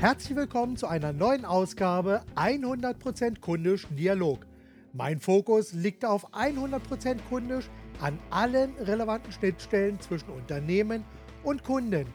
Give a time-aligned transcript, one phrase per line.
[0.00, 4.46] Herzlich willkommen zu einer neuen Ausgabe 100% kundisch Dialog.
[4.92, 7.68] Mein Fokus liegt auf 100% kundisch
[8.00, 11.02] an allen relevanten Schnittstellen zwischen Unternehmen
[11.42, 12.06] und Kunden.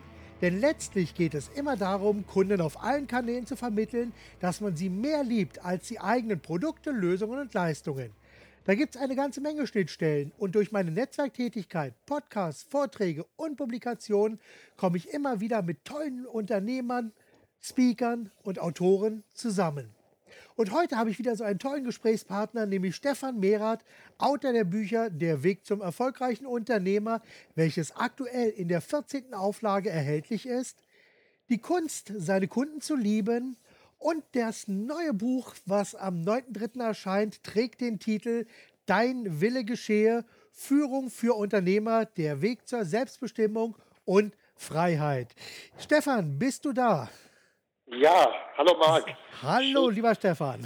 [0.41, 4.87] Denn letztlich geht es immer darum, Kunden auf allen Kanälen zu vermitteln, dass man sie
[4.87, 8.11] mehr liebt als die eigenen Produkte, Lösungen und Leistungen.
[8.63, 14.39] Da gibt es eine ganze Menge Schnittstellen und durch meine Netzwerktätigkeit, Podcasts, Vorträge und Publikationen
[14.77, 17.11] komme ich immer wieder mit tollen Unternehmern,
[17.65, 19.95] Speakern und Autoren zusammen.
[20.55, 23.85] Und heute habe ich wieder so einen tollen Gesprächspartner, nämlich Stefan Merath,
[24.17, 27.21] Autor der Bücher Der Weg zum erfolgreichen Unternehmer,
[27.55, 29.33] welches aktuell in der 14.
[29.33, 30.77] Auflage erhältlich ist.
[31.47, 33.55] Die Kunst, seine Kunden zu lieben
[33.97, 36.83] und das neue Buch, was am 9.3.
[36.83, 38.45] erscheint, trägt den Titel
[38.85, 45.33] Dein Wille geschehe, Führung für Unternehmer, der Weg zur Selbstbestimmung und Freiheit.
[45.77, 47.09] Stefan, bist du da?
[47.87, 49.13] Ja, hallo Marc.
[49.41, 50.65] Hallo, lieber Stefan.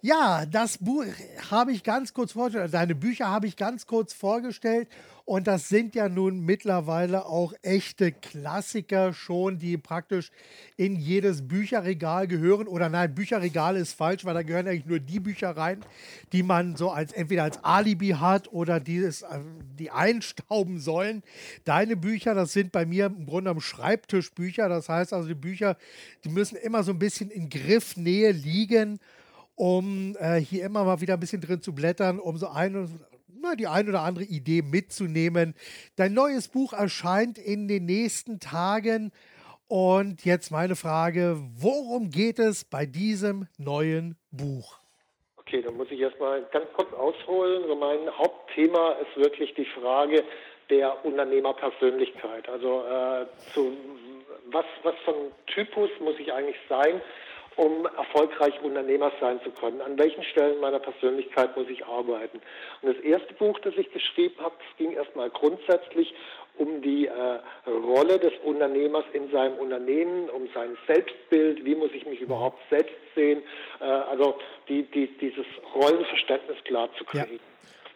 [0.00, 1.04] Ja, das Buch
[1.50, 4.88] habe ich ganz kurz vorgestellt, deine Bücher habe ich ganz kurz vorgestellt
[5.26, 10.30] und das sind ja nun mittlerweile auch echte Klassiker schon, die praktisch
[10.76, 15.18] in jedes Bücherregal gehören oder nein, Bücherregal ist falsch, weil da gehören eigentlich nur die
[15.18, 15.80] Bücher rein,
[16.32, 19.40] die man so als entweder als Alibi hat oder die, es, äh,
[19.76, 21.24] die einstauben sollen.
[21.64, 25.76] Deine Bücher, das sind bei mir im Grunde am Schreibtischbücher, das heißt also die Bücher,
[26.22, 29.00] die müssen immer so ein bisschen in Griffnähe liegen
[29.58, 32.90] um äh, hier immer mal wieder ein bisschen drin zu blättern, um so eine,
[33.46, 35.54] na, die ein oder andere Idee mitzunehmen.
[35.96, 39.12] Dein neues Buch erscheint in den nächsten Tagen.
[39.68, 44.78] Und jetzt meine Frage, worum geht es bei diesem neuen Buch?
[45.38, 47.62] Okay, dann muss ich erstmal ganz kurz ausholen.
[47.62, 50.24] Also mein Hauptthema ist wirklich die Frage
[50.70, 52.48] der Unternehmerpersönlichkeit.
[52.48, 53.76] Also äh, zu,
[54.50, 57.00] was, was für ein Typus muss ich eigentlich sein,
[57.56, 59.80] um erfolgreich Unternehmer sein zu können?
[59.80, 62.40] An welchen Stellen meiner Persönlichkeit muss ich arbeiten?
[62.82, 66.14] Und das erste Buch, das ich geschrieben habe, ging erstmal grundsätzlich
[66.58, 72.06] um die äh, Rolle des Unternehmers in seinem Unternehmen, um sein Selbstbild, wie muss ich
[72.06, 73.42] mich überhaupt selbst sehen,
[73.80, 74.38] äh, also
[74.68, 77.34] die, die, dieses Rollenverständnis klar zu kriegen.
[77.34, 77.38] Ja.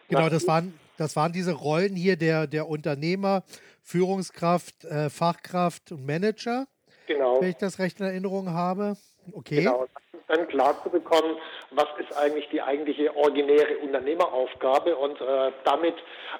[0.09, 3.43] Genau, das waren, das waren diese Rollen hier der, der Unternehmer,
[3.81, 6.67] Führungskraft, äh, Fachkraft und Manager.
[7.07, 7.41] Genau.
[7.41, 8.97] Wenn ich das recht in Erinnerung habe.
[9.33, 9.57] Okay.
[9.57, 9.87] Genau,
[10.27, 11.37] dann klar zu bekommen,
[11.71, 15.95] was ist eigentlich die eigentliche originäre Unternehmeraufgabe und äh, damit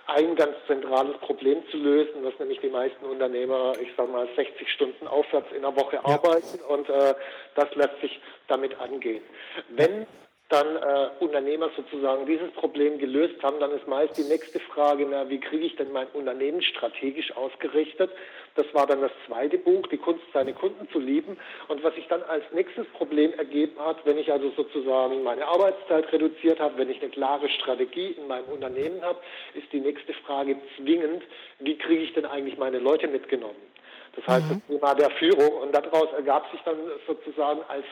[0.08, 4.70] ein ganz zentrales Problem zu lösen, dass nämlich die meisten Unternehmer, ich sage mal, 60
[4.70, 6.06] Stunden aufwärts in der Woche ja.
[6.06, 7.14] arbeiten und äh,
[7.56, 9.24] das lässt sich damit angehen.
[9.70, 10.08] Wenn
[10.52, 15.30] dann äh, Unternehmer sozusagen dieses Problem gelöst haben, dann ist meist die nächste Frage, na,
[15.30, 18.12] wie kriege ich denn mein Unternehmen strategisch ausgerichtet?
[18.56, 21.38] Das war dann das zweite Buch, die Kunst, seine Kunden zu lieben.
[21.70, 26.12] Und was sich dann als nächstes Problem ergeben hat, wenn ich also sozusagen meine Arbeitszeit
[26.12, 29.20] reduziert habe, wenn ich eine klare Strategie in meinem Unternehmen habe,
[29.54, 31.24] ist die nächste Frage zwingend,
[31.60, 33.72] wie kriege ich denn eigentlich meine Leute mitgenommen?
[34.16, 34.62] Das heißt, mhm.
[34.68, 35.62] das Thema der Führung.
[35.62, 37.86] Und daraus ergab sich dann sozusagen als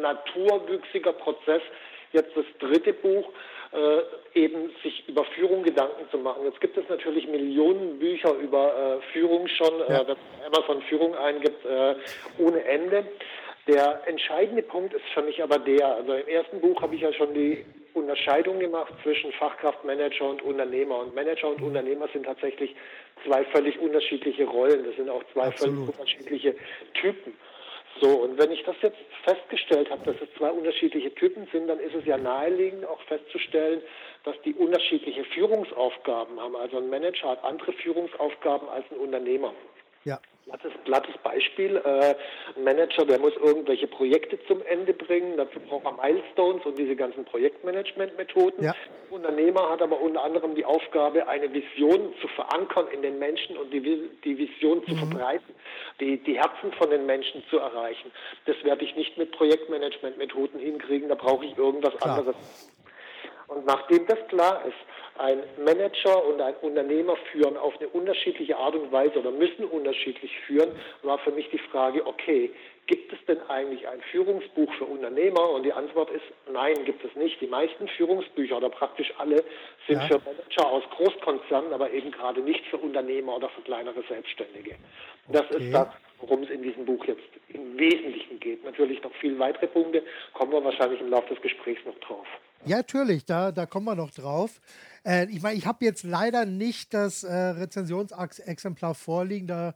[0.00, 1.62] naturwüchsiger Prozess
[2.12, 3.32] jetzt das dritte Buch,
[3.72, 6.44] äh, eben sich über Führung Gedanken zu machen.
[6.44, 10.00] Jetzt gibt es natürlich Millionen Bücher über äh, Führung schon, äh, ja.
[10.02, 11.94] äh, wenn man Amazon Führung eingibt, äh,
[12.38, 13.04] ohne Ende.
[13.66, 17.12] Der entscheidende Punkt ist für mich aber der, also im ersten Buch habe ich ja
[17.12, 21.00] schon die Unterscheidung gemacht zwischen Fachkraftmanager und Unternehmer.
[21.00, 22.76] Und Manager und Unternehmer sind tatsächlich
[23.24, 24.84] zwei völlig unterschiedliche Rollen.
[24.84, 25.76] Das sind auch zwei Absolut.
[25.76, 26.54] völlig unterschiedliche
[26.94, 27.34] Typen.
[28.00, 31.80] So, und wenn ich das jetzt festgestellt habe, dass es zwei unterschiedliche Typen sind, dann
[31.80, 33.82] ist es ja naheliegend auch festzustellen,
[34.24, 36.56] dass die unterschiedliche Führungsaufgaben haben.
[36.56, 39.54] Also ein Manager hat andere Führungsaufgaben als ein Unternehmer.
[40.04, 40.20] Ja.
[40.48, 42.14] Plattes, plattes Beispiel, äh,
[42.56, 46.94] ein Manager, der muss irgendwelche Projekte zum Ende bringen, dazu braucht er Milestones und diese
[46.94, 48.62] ganzen Projektmanagement-Methoden.
[48.62, 48.72] Ja.
[49.10, 53.72] Unternehmer hat aber unter anderem die Aufgabe, eine Vision zu verankern in den Menschen und
[53.72, 53.80] die,
[54.22, 54.98] die Vision zu mhm.
[54.98, 55.52] verbreiten,
[55.98, 58.12] die, die Herzen von den Menschen zu erreichen.
[58.44, 62.18] Das werde ich nicht mit Projektmanagement-Methoden hinkriegen, da brauche ich irgendwas Klar.
[62.18, 62.36] anderes.
[63.48, 64.76] Und nachdem das klar ist,
[65.18, 70.32] ein Manager und ein Unternehmer führen auf eine unterschiedliche Art und Weise oder müssen unterschiedlich
[70.46, 70.70] führen,
[71.02, 72.50] war für mich die Frage, okay,
[72.86, 75.50] gibt es denn eigentlich ein Führungsbuch für Unternehmer?
[75.50, 77.40] Und die Antwort ist, nein, gibt es nicht.
[77.40, 79.44] Die meisten Führungsbücher oder praktisch alle
[79.86, 80.06] sind ja.
[80.06, 84.76] für Manager aus Großkonzernen, aber eben gerade nicht für Unternehmer oder für kleinere Selbstständige.
[85.28, 85.64] Das okay.
[85.64, 85.88] ist das,
[86.20, 88.64] worum es in diesem Buch jetzt im Wesentlichen geht.
[88.64, 90.02] Natürlich noch viele weitere Punkte,
[90.34, 92.26] kommen wir wahrscheinlich im Laufe des Gesprächs noch drauf.
[92.64, 94.60] Ja, natürlich, da, da kommen wir noch drauf.
[95.06, 99.74] Äh, ich meine, ich habe jetzt leider nicht das äh, Rezensionsexemplar vorliegen, da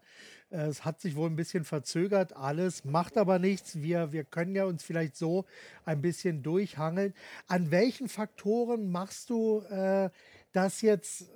[0.52, 3.82] Es hat sich wohl ein bisschen verzögert, alles, macht aber nichts.
[3.82, 5.44] Wir, wir können ja uns vielleicht so
[5.84, 7.14] ein bisschen durchhangeln.
[7.46, 10.10] An welchen Faktoren machst du äh,
[10.52, 11.30] das jetzt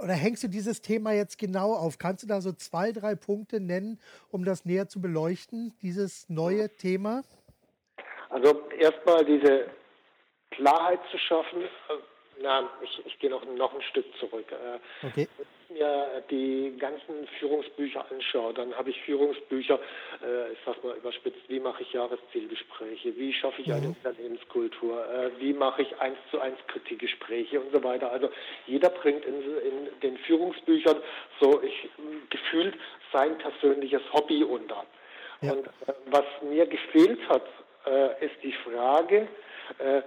[0.00, 1.98] oder hängst du dieses Thema jetzt genau auf?
[1.98, 3.98] Kannst du da so zwei, drei Punkte nennen,
[4.30, 7.24] um das näher zu beleuchten, dieses neue Thema?
[8.30, 9.66] Also erstmal diese
[10.52, 11.62] Klarheit zu schaffen.
[12.42, 14.46] Na, ich, ich gehe noch, noch ein Stück zurück.
[14.50, 15.28] Äh, okay
[15.72, 19.78] mir die ganzen Führungsbücher anschaue, dann habe ich Führungsbücher,
[20.22, 23.96] äh, ich sag mal überspitzt, wie mache ich Jahreszielgespräche, wie schaffe ich eine mhm.
[24.02, 28.10] Unternehmenskultur, äh, wie mache ich eins zu eins Kritikgespräche und so weiter.
[28.10, 28.30] Also
[28.66, 30.96] jeder bringt in, in den Führungsbüchern
[31.40, 31.88] so ich,
[32.30, 32.74] gefühlt
[33.12, 34.84] sein persönliches Hobby unter.
[35.40, 35.52] Ja.
[35.52, 37.46] Und äh, was mir gefehlt hat,
[37.86, 39.28] äh, ist die Frage,
[39.78, 40.02] äh,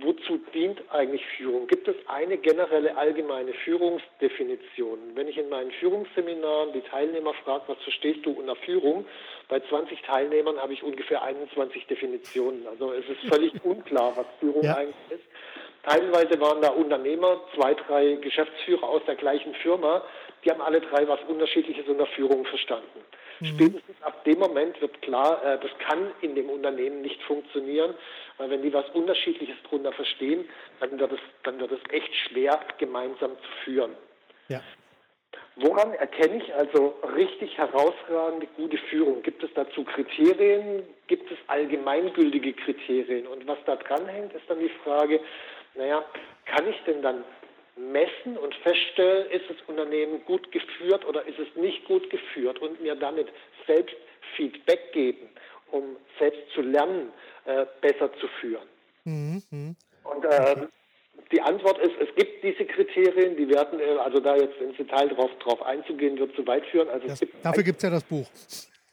[0.00, 1.66] wozu dient eigentlich Führung?
[1.66, 4.98] Gibt es eine generelle allgemeine Führungsdefinition?
[5.14, 9.06] Wenn ich in meinen Führungsseminaren die Teilnehmer frage, was verstehst du unter Führung?
[9.48, 12.66] Bei 20 Teilnehmern habe ich ungefähr 21 Definitionen.
[12.66, 14.76] Also es ist völlig unklar, was Führung ja.
[14.76, 15.24] eigentlich ist.
[15.84, 20.02] Teilweise waren da Unternehmer, zwei, drei Geschäftsführer aus der gleichen Firma,
[20.44, 23.00] die haben alle drei was Unterschiedliches unter Führung verstanden.
[23.40, 23.46] Mhm.
[23.46, 27.94] Spätestens ab dem Moment wird klar, äh, das kann in dem Unternehmen nicht funktionieren,
[28.36, 30.48] weil wenn die was Unterschiedliches drunter verstehen,
[30.80, 33.92] dann wird es, dann wird es echt schwer, gemeinsam zu führen.
[34.48, 34.60] Ja.
[35.56, 39.22] Woran erkenne ich also richtig herausragende gute Führung?
[39.22, 40.84] Gibt es dazu Kriterien?
[41.08, 43.26] Gibt es allgemeingültige Kriterien?
[43.26, 45.20] Und was da dran hängt, ist dann die Frage,
[45.74, 46.04] naja,
[46.46, 47.24] kann ich denn dann
[47.78, 52.80] messen und feststellen, ist das Unternehmen gut geführt oder ist es nicht gut geführt und
[52.82, 53.28] mir damit
[53.66, 53.96] selbst
[54.36, 55.28] Feedback geben,
[55.70, 57.12] um selbst zu lernen,
[57.44, 58.66] äh, besser zu führen.
[59.04, 59.76] Mhm.
[60.04, 60.66] Und äh,
[61.32, 65.08] die Antwort ist, es gibt diese Kriterien, die werden, äh, also da jetzt ins Detail
[65.08, 66.88] drauf, drauf einzugehen, wird zu weit führen.
[66.88, 68.26] Also das, gibt dafür gibt es ja das Buch.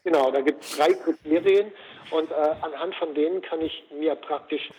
[0.04, 1.72] Genau, da gibt es drei Kriterien
[2.10, 4.70] und äh, anhand von denen kann ich mir praktisch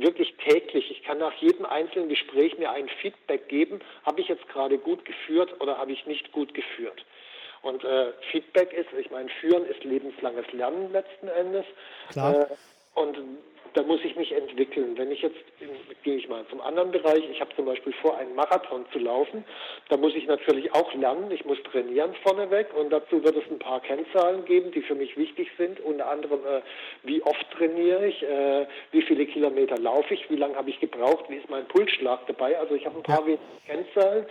[0.00, 0.90] wirklich täglich.
[0.90, 5.04] Ich kann nach jedem einzelnen Gespräch mir ein Feedback geben, habe ich jetzt gerade gut
[5.04, 7.04] geführt oder habe ich nicht gut geführt.
[7.62, 11.64] Und äh, Feedback ist, ich meine, führen ist lebenslanges Lernen letzten Endes.
[12.10, 12.42] Klar.
[12.42, 12.46] Äh,
[12.94, 13.16] und
[13.78, 14.98] da muss ich mich entwickeln.
[14.98, 15.36] Wenn ich jetzt,
[16.02, 19.44] gehe ich mal zum anderen Bereich, ich habe zum Beispiel vor, einen Marathon zu laufen,
[19.88, 23.60] da muss ich natürlich auch lernen, ich muss trainieren vorneweg und dazu wird es ein
[23.60, 26.60] paar Kennzahlen geben, die für mich wichtig sind, unter anderem, äh,
[27.04, 31.26] wie oft trainiere ich, äh, wie viele Kilometer laufe ich, wie lange habe ich gebraucht,
[31.28, 33.36] wie ist mein Pulsschlag dabei, also ich habe ein paar ja.
[33.66, 34.26] Kennzahlen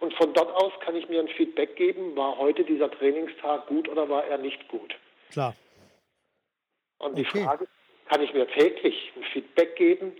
[0.00, 3.88] und von dort aus kann ich mir ein Feedback geben, war heute dieser Trainingstag gut
[3.88, 4.94] oder war er nicht gut.
[5.30, 5.54] Klar.
[6.98, 7.44] Und die okay.
[7.44, 7.66] Frage
[8.10, 10.12] kann ich mir täglich ein Feedback geben,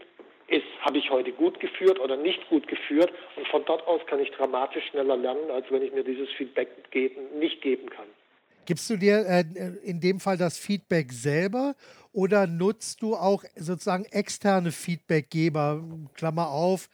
[0.47, 4.21] ist, habe ich heute gut geführt oder nicht gut geführt und von dort aus kann
[4.21, 8.07] ich dramatisch schneller lernen, als wenn ich mir dieses Feedback geben, nicht geben kann.
[8.67, 9.45] Gibst du dir äh,
[9.83, 11.75] in dem Fall das Feedback selber
[12.13, 15.83] oder nutzt du auch sozusagen externe Feedbackgeber,
[16.15, 16.89] Klammer auf,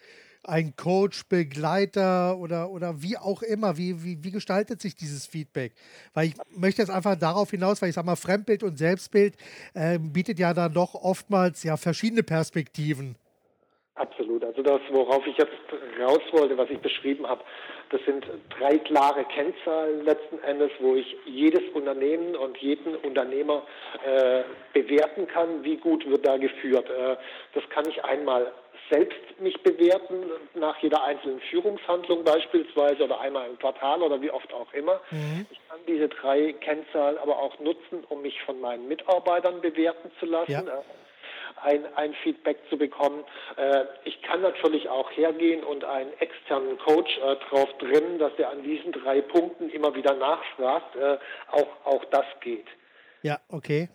[0.48, 3.76] ein Coach, Begleiter oder, oder wie auch immer?
[3.76, 5.74] Wie, wie, wie gestaltet sich dieses Feedback?
[6.14, 9.36] Weil ich möchte jetzt einfach darauf hinaus, weil ich sage mal, Fremdbild und Selbstbild
[9.74, 13.16] äh, bietet ja dann doch oftmals ja verschiedene Perspektiven.
[13.94, 14.25] Absolut.
[14.66, 15.52] Das, worauf ich jetzt
[16.00, 17.40] raus wollte, was ich beschrieben habe,
[17.90, 18.26] das sind
[18.58, 23.62] drei klare Kennzahlen letzten Endes, wo ich jedes Unternehmen und jeden Unternehmer
[24.04, 26.90] äh, bewerten kann, wie gut wird da geführt.
[26.90, 27.16] Äh,
[27.54, 28.50] das kann ich einmal
[28.90, 30.24] selbst mich bewerten,
[30.54, 35.00] nach jeder einzelnen Führungshandlung beispielsweise oder einmal im Quartal oder wie oft auch immer.
[35.12, 35.46] Mhm.
[35.48, 40.26] Ich kann diese drei Kennzahlen aber auch nutzen, um mich von meinen Mitarbeitern bewerten zu
[40.26, 40.50] lassen.
[40.50, 40.82] Ja.
[41.62, 43.24] Ein, ein, Feedback zu bekommen.
[43.56, 48.50] Äh, ich kann natürlich auch hergehen und einen externen Coach äh, drauf drin, dass er
[48.50, 50.96] an diesen drei Punkten immer wieder nachfragt.
[50.96, 51.18] Äh,
[51.50, 52.66] auch, auch das geht.
[53.22, 53.88] Ja, okay.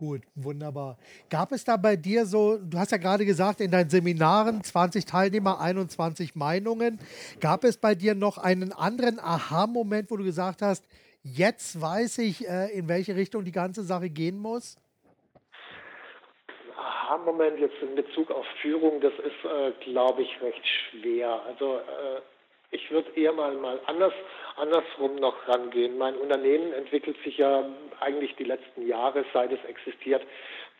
[0.00, 0.96] Gut, wunderbar.
[1.28, 5.04] Gab es da bei dir so, du hast ja gerade gesagt, in deinen Seminaren 20
[5.04, 6.98] Teilnehmer, 21 Meinungen.
[7.40, 10.86] Gab es bei dir noch einen anderen Aha-Moment, wo du gesagt hast,
[11.22, 14.78] jetzt weiß ich, äh, in welche Richtung die ganze Sache gehen muss?
[17.10, 21.42] Aha-Moment jetzt in Bezug auf Führung, das ist, äh, glaube ich, recht schwer.
[21.44, 22.20] Also äh,
[22.70, 24.12] ich würde eher mal, mal anders,
[24.56, 25.98] andersrum noch rangehen.
[25.98, 27.64] Mein Unternehmen entwickelt sich ja
[27.98, 30.22] eigentlich die letzten Jahre, seit es existiert,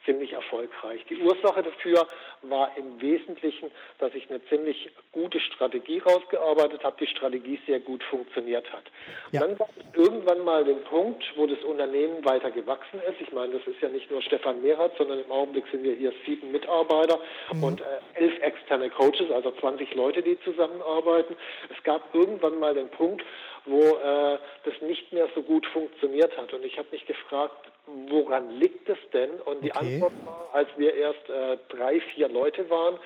[0.04, 1.04] ziemlich erfolgreich.
[1.08, 2.06] Die Ursache dafür
[2.42, 8.02] war im Wesentlichen, dass ich eine ziemlich gute Strategie rausgearbeitet habe, die Strategie sehr gut
[8.04, 8.84] funktioniert hat.
[9.32, 9.40] Ja.
[9.40, 13.20] Dann gab es irgendwann mal den Punkt, wo das Unternehmen weiter gewachsen ist.
[13.20, 16.12] Ich meine, das ist ja nicht nur Stefan Mehrath, sondern im Augenblick sind wir hier
[16.24, 17.18] sieben Mitarbeiter
[17.52, 17.64] mhm.
[17.64, 21.36] und äh, elf externe Coaches, also 20 Leute, die zusammenarbeiten.
[21.76, 23.22] Es gab irgendwann mal den Punkt,
[23.66, 26.52] wo äh, das nicht mehr so gut funktioniert hat.
[26.52, 27.70] Und ich habe mich gefragt,
[28.08, 29.30] woran liegt es denn?
[29.44, 29.94] Und die okay.
[29.94, 32.98] Antwort war, als wir erst äh, drei, vier Leute waren,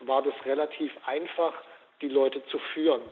[0.00, 1.54] war das relativ einfach,
[2.00, 3.02] die Leute zu führen.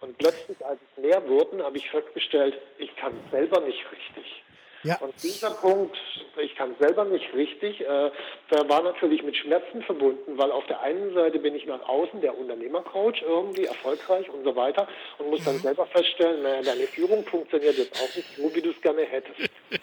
[0.00, 4.44] Und plötzlich, als es mehr wurden, habe ich festgestellt, ich kann selber nicht richtig.
[4.84, 4.96] Ja.
[4.98, 5.96] Und dieser Punkt,
[6.36, 8.10] ich kann selber nicht richtig, äh,
[8.50, 12.20] der war natürlich mit Schmerzen verbunden, weil auf der einen Seite bin ich nach außen
[12.20, 14.86] der Unternehmercoach irgendwie erfolgreich und so weiter
[15.18, 15.44] und muss mhm.
[15.46, 19.02] dann selber feststellen, naja, deine Führung funktioniert jetzt auch nicht so, wie du es gerne
[19.02, 19.50] hättest.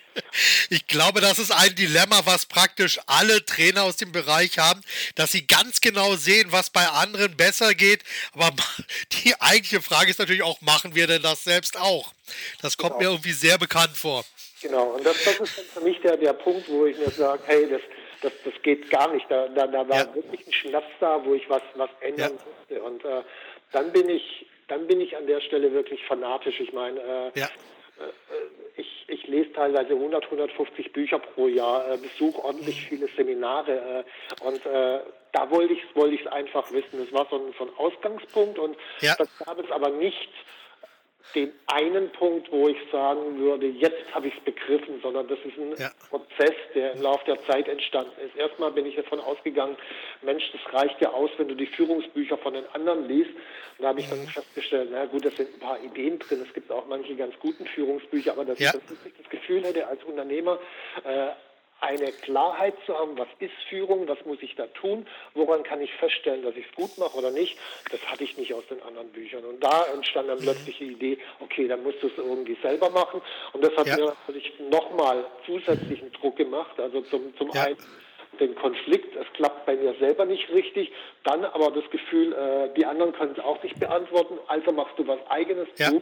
[0.69, 4.81] Ich glaube, das ist ein Dilemma, was praktisch alle Trainer aus dem Bereich haben,
[5.15, 8.03] dass sie ganz genau sehen, was bei anderen besser geht.
[8.33, 8.51] Aber
[9.11, 12.13] die eigentliche Frage ist natürlich auch, machen wir denn das selbst auch?
[12.61, 13.11] Das kommt genau.
[13.11, 14.25] mir irgendwie sehr bekannt vor.
[14.65, 17.69] Genau, und das, das ist für mich der, der Punkt, wo ich mir sage, hey,
[17.69, 17.81] das,
[18.21, 19.29] das, das geht gar nicht.
[19.29, 20.15] Da, da, da war ja.
[20.15, 22.77] wirklich ein Schnaps da, wo ich was, was ändern ja.
[22.77, 22.83] musste.
[22.83, 23.21] Und äh,
[23.71, 26.59] dann bin ich, dann bin ich an der Stelle wirklich fanatisch.
[26.59, 27.45] Ich meine, äh, ja.
[27.45, 28.09] äh,
[28.75, 32.87] ich, ich lese teilweise 100, 150 Bücher pro Jahr, äh, besuche ordentlich mhm.
[32.87, 34.99] viele Seminare äh, und äh,
[35.31, 36.97] da wollte ich es wollte einfach wissen.
[36.97, 40.29] Das war so ein, so ein Ausgangspunkt und das gab es aber nicht
[41.33, 45.57] den einen Punkt, wo ich sagen würde, jetzt habe ich es begriffen, sondern das ist
[45.57, 45.91] ein ja.
[46.09, 48.35] Prozess, der im Laufe der Zeit entstanden ist.
[48.35, 49.75] Erstmal bin ich davon ausgegangen,
[50.21, 53.31] Mensch, das reicht ja aus, wenn du die Führungsbücher von den anderen liest.
[53.77, 54.11] Und da habe ich mhm.
[54.11, 56.41] dann festgestellt, na gut, da sind ein paar Ideen drin.
[56.45, 58.71] Es gibt auch manche ganz guten Führungsbücher, aber dass ja.
[58.73, 60.59] ich das Gefühl hätte, als Unternehmer
[61.03, 61.31] äh,
[61.81, 65.93] eine Klarheit zu haben, was ist Führung, was muss ich da tun, woran kann ich
[65.93, 67.57] feststellen, dass ich es gut mache oder nicht,
[67.91, 69.43] das hatte ich nicht aus den anderen Büchern.
[69.43, 70.43] Und da entstand dann mhm.
[70.43, 73.21] plötzlich die Idee, okay, dann musst du es irgendwie selber machen.
[73.53, 73.97] Und das hat ja.
[73.97, 76.79] mir natürlich nochmal zusätzlichen Druck gemacht.
[76.79, 77.63] Also zum, zum ja.
[77.63, 77.77] einen
[78.39, 80.91] den Konflikt, es klappt bei mir selber nicht richtig,
[81.23, 85.07] dann aber das Gefühl, äh, die anderen können es auch nicht beantworten, also machst du
[85.07, 85.89] was eigenes, ja.
[85.89, 85.97] du.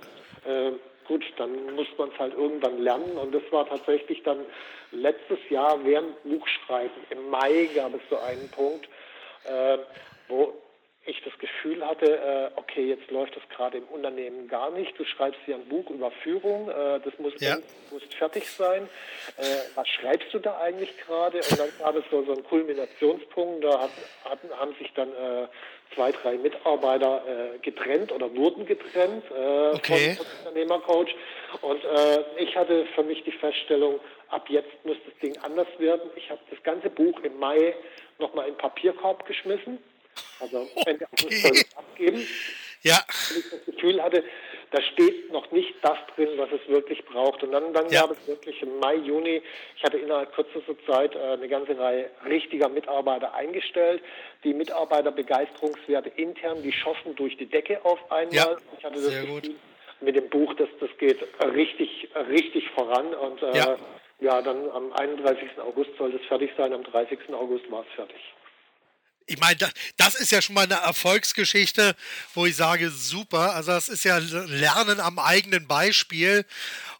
[0.49, 0.71] Äh,
[1.05, 3.17] gut, dann muss man es halt irgendwann lernen.
[3.17, 4.39] Und das war tatsächlich dann
[4.91, 7.03] letztes Jahr während Buchschreiben.
[7.09, 8.87] Im Mai gab es so einen Punkt,
[9.45, 9.77] äh,
[10.27, 10.53] wo
[11.05, 14.97] ich das Gefühl hatte, äh, okay, jetzt läuft das gerade im Unternehmen gar nicht.
[14.97, 17.57] Du schreibst hier ein Buch über Führung, äh, das muss, ja.
[17.91, 18.87] muss fertig sein.
[19.37, 19.43] Äh,
[19.75, 21.39] was schreibst du da eigentlich gerade?
[21.39, 23.91] Und dann gab es so, so einen Kulminationspunkt, da hat,
[24.23, 25.47] hatten, haben sich dann äh,
[25.93, 30.15] zwei, drei Mitarbeiter äh, getrennt oder wurden getrennt äh, okay.
[30.15, 31.15] vom Unternehmercoach.
[31.61, 36.09] Und äh, ich hatte für mich die Feststellung, ab jetzt muss das Ding anders werden.
[36.15, 37.75] Ich habe das ganze Buch im Mai
[38.19, 39.79] nochmal in den Papierkorb geschmissen.
[40.39, 42.27] Also Ende August soll es abgeben.
[42.83, 42.99] Ja.
[43.29, 44.23] Weil ich das Gefühl hatte,
[44.71, 47.43] da steht noch nicht das drin, was es wirklich braucht.
[47.43, 48.01] Und dann, dann ja.
[48.01, 49.41] gab es wirklich im Mai, Juni,
[49.77, 54.01] ich hatte innerhalb kürzester Zeit äh, eine ganze Reihe richtiger Mitarbeiter eingestellt.
[54.43, 58.35] Die Mitarbeiterbegeisterungswerte intern, die schossen durch die Decke auf einmal.
[58.35, 58.57] Ja.
[58.77, 59.55] Ich hatte das Sehr Gefühl, gut.
[60.01, 61.19] mit dem Buch, dass das geht
[61.53, 63.13] richtig, richtig voran.
[63.13, 63.77] Und äh, ja.
[64.19, 65.57] ja, dann am 31.
[65.59, 67.19] August soll es fertig sein, am 30.
[67.31, 68.19] August war es fertig
[69.25, 69.57] ich meine,
[69.97, 71.95] das ist ja schon mal eine Erfolgsgeschichte,
[72.33, 73.53] wo ich sage, super.
[73.53, 76.45] Also das ist ja Lernen am eigenen Beispiel.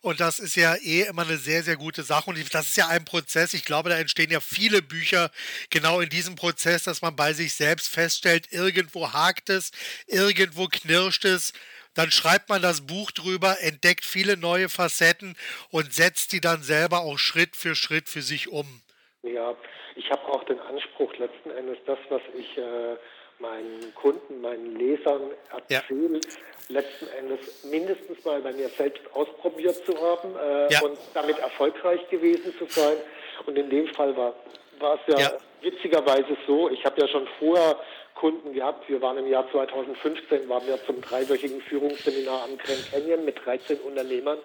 [0.01, 2.29] Und das ist ja eh immer eine sehr, sehr gute Sache.
[2.29, 3.53] Und das ist ja ein Prozess.
[3.53, 5.31] Ich glaube, da entstehen ja viele Bücher
[5.69, 9.71] genau in diesem Prozess, dass man bei sich selbst feststellt, irgendwo hakt es,
[10.07, 11.53] irgendwo knirscht es.
[11.93, 15.35] Dann schreibt man das Buch drüber, entdeckt viele neue Facetten
[15.69, 18.81] und setzt die dann selber auch Schritt für Schritt für sich um.
[19.21, 19.55] Ja,
[19.95, 22.95] ich habe auch den Anspruch, letzten Endes das, was ich äh,
[23.39, 26.29] meinen Kunden, meinen Lesern erzähle, ja.
[26.69, 30.81] letzten Endes mindestens mal bei mir selbst ausprobiert zu haben äh, ja.
[30.81, 32.97] und damit erfolgreich gewesen zu sein.
[33.45, 34.33] Und in dem Fall war,
[34.79, 37.77] war es ja, ja, witzigerweise so, ich habe ja schon vorher
[38.15, 38.87] Kunden gehabt.
[38.87, 43.79] Wir waren im Jahr 2015, waren wir zum dreiwöchigen Führungsseminar am Grand Canyon mit 13
[43.79, 44.37] Unternehmern.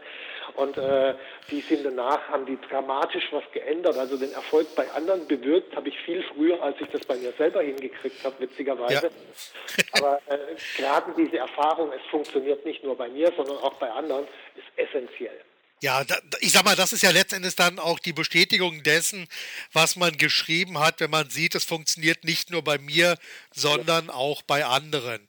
[0.55, 1.15] Und äh,
[1.51, 3.97] die sind danach, haben die dramatisch was geändert.
[3.97, 7.33] Also den Erfolg bei anderen bewirkt habe ich viel früher, als ich das bei mir
[7.33, 9.11] selber hingekriegt habe, witzigerweise.
[9.11, 9.85] Ja.
[9.93, 10.39] Aber äh,
[10.77, 14.25] gerade diese Erfahrung, es funktioniert nicht nur bei mir, sondern auch bei anderen,
[14.57, 15.41] ist essentiell.
[15.81, 19.29] Ja, da, ich sag mal, das ist ja letztendlich dann auch die Bestätigung dessen,
[19.73, 23.17] was man geschrieben hat, wenn man sieht, es funktioniert nicht nur bei mir,
[23.55, 25.29] sondern auch bei anderen.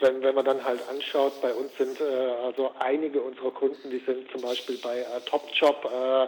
[0.00, 4.02] Wenn, wenn man dann halt anschaut, bei uns sind äh, also einige unserer Kunden, die
[4.06, 6.24] sind zum Beispiel bei äh, Topjob, äh,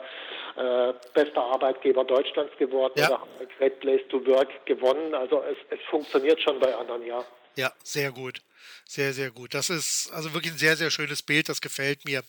[0.61, 3.09] äh, bester Arbeitgeber Deutschlands geworden Ja.
[3.09, 3.27] oder
[3.59, 5.15] Great Place to Work gewonnen.
[5.15, 7.25] Also es, es funktioniert schon bei anderen, ja.
[7.57, 8.41] Ja, sehr gut.
[8.87, 9.55] Sehr, sehr gut.
[9.55, 11.49] Das ist also wirklich ein sehr, sehr schönes Bild.
[11.49, 12.23] Das gefällt mir.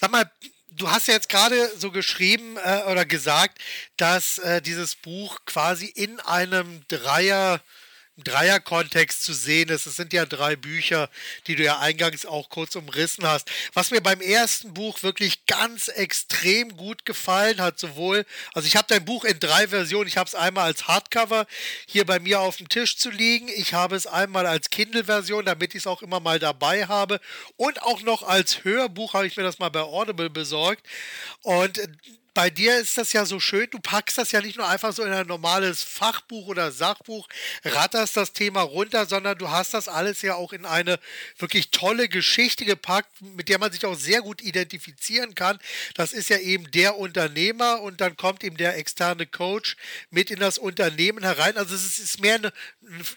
[0.00, 0.28] Sag mal,
[0.72, 3.58] du hast ja jetzt gerade so geschrieben äh, oder gesagt,
[3.96, 7.60] dass äh, dieses Buch quasi in einem Dreier
[8.16, 9.86] Dreierkontext zu sehen ist.
[9.86, 11.10] Es sind ja drei Bücher,
[11.46, 13.50] die du ja eingangs auch kurz umrissen hast.
[13.72, 18.86] Was mir beim ersten Buch wirklich ganz extrem gut gefallen hat, sowohl, also ich habe
[18.88, 20.06] dein Buch in drei Versionen.
[20.06, 21.46] Ich habe es einmal als Hardcover
[21.86, 23.48] hier bei mir auf dem Tisch zu liegen.
[23.48, 27.20] Ich habe es einmal als Kindle-Version, damit ich es auch immer mal dabei habe.
[27.56, 30.86] Und auch noch als Hörbuch habe ich mir das mal bei Audible besorgt.
[31.42, 31.80] Und
[32.34, 35.04] bei dir ist das ja so schön, du packst das ja nicht nur einfach so
[35.04, 37.28] in ein normales Fachbuch oder Sachbuch,
[37.64, 40.98] ratterst das Thema runter, sondern du hast das alles ja auch in eine
[41.38, 45.58] wirklich tolle Geschichte gepackt, mit der man sich auch sehr gut identifizieren kann.
[45.94, 49.76] Das ist ja eben der Unternehmer und dann kommt eben der externe Coach
[50.10, 51.56] mit in das Unternehmen herein.
[51.56, 52.52] Also es ist mehr eine,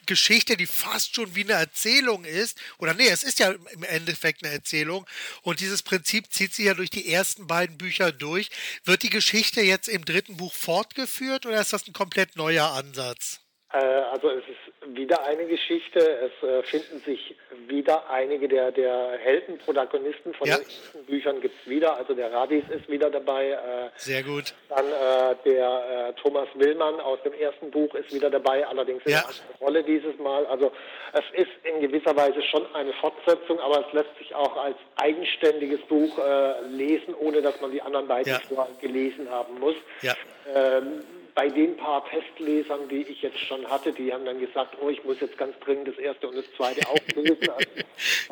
[0.05, 2.57] Geschichte, die fast schon wie eine Erzählung ist.
[2.77, 5.05] Oder nee, es ist ja im Endeffekt eine Erzählung.
[5.41, 8.49] Und dieses Prinzip zieht sich ja durch die ersten beiden Bücher durch.
[8.85, 13.41] Wird die Geschichte jetzt im dritten Buch fortgeführt oder ist das ein komplett neuer Ansatz?
[13.73, 15.99] Äh, Also es ist wieder eine Geschichte.
[15.99, 17.35] Es äh, finden sich
[17.67, 20.55] wieder einige der, der Heldenprotagonisten von Ja.
[20.55, 21.97] den ersten Büchern gibt es wieder.
[21.97, 23.49] Also der Radis ist wieder dabei.
[23.49, 24.53] Äh, Sehr gut.
[24.69, 29.11] Dann äh, der äh, Thomas Willmann aus dem ersten Buch ist wieder dabei, allerdings in
[29.11, 29.17] Ja.
[29.19, 30.45] einer anderen Rolle dieses Mal.
[30.45, 30.71] Also
[31.11, 35.81] es ist in gewisser Weise schon eine Fortsetzung, aber es lässt sich auch als eigenständiges
[35.89, 38.39] Buch äh, lesen, ohne dass man die anderen beiden Ja.
[38.47, 39.75] vorher gelesen haben muss.
[40.01, 40.15] Ja.
[40.55, 41.03] Ähm,
[41.37, 45.03] bei den paar Testlesern, die ich jetzt schon hatte, die haben dann gesagt, oh, ich
[45.03, 47.47] muss jetzt ganz dringend das erste und das zweite auch lesen.
[47.47, 47.69] Also,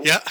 [0.04, 0.24] Ja,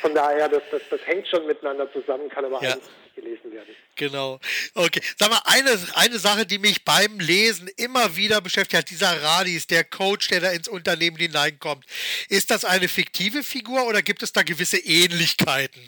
[0.00, 2.76] von daher, das, das, das hängt schon miteinander zusammen, kann aber Ja.
[2.76, 3.74] nicht gelesen werden.
[3.96, 4.38] genau.
[4.76, 5.00] Okay.
[5.18, 9.66] Sag mal, eine, eine Sache, die mich beim Lesen immer wieder beschäftigt hat, dieser Radis,
[9.66, 11.84] der Coach, der da ins Unternehmen hineinkommt.
[12.28, 15.80] Ist das eine fiktive Figur oder gibt es da gewisse Ähnlichkeiten?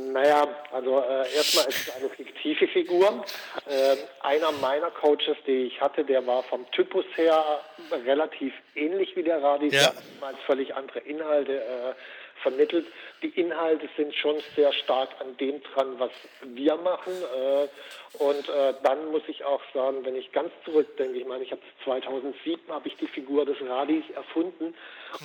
[0.00, 3.24] Naja, also äh, erstmal ist es eine fiktive Figur.
[3.68, 7.60] Ähm, einer meiner Coaches, die ich hatte, der war vom Typus her
[8.06, 9.92] relativ ähnlich wie der Radis, Ja.
[10.20, 11.94] der hat völlig andere Inhalte äh,
[12.42, 12.86] vermittelt.
[13.22, 16.12] Die Inhalte sind schon sehr stark an dem dran, was
[16.44, 17.12] wir machen.
[17.36, 21.50] Äh, und äh, dann muss ich auch sagen, wenn ich ganz zurückdenke, ich meine, ich
[21.50, 24.76] habe 2007 habe ich die Figur des Radis erfunden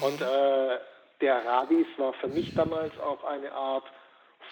[0.01, 0.79] und äh,
[1.21, 3.83] der Radis war für mich damals auch eine Art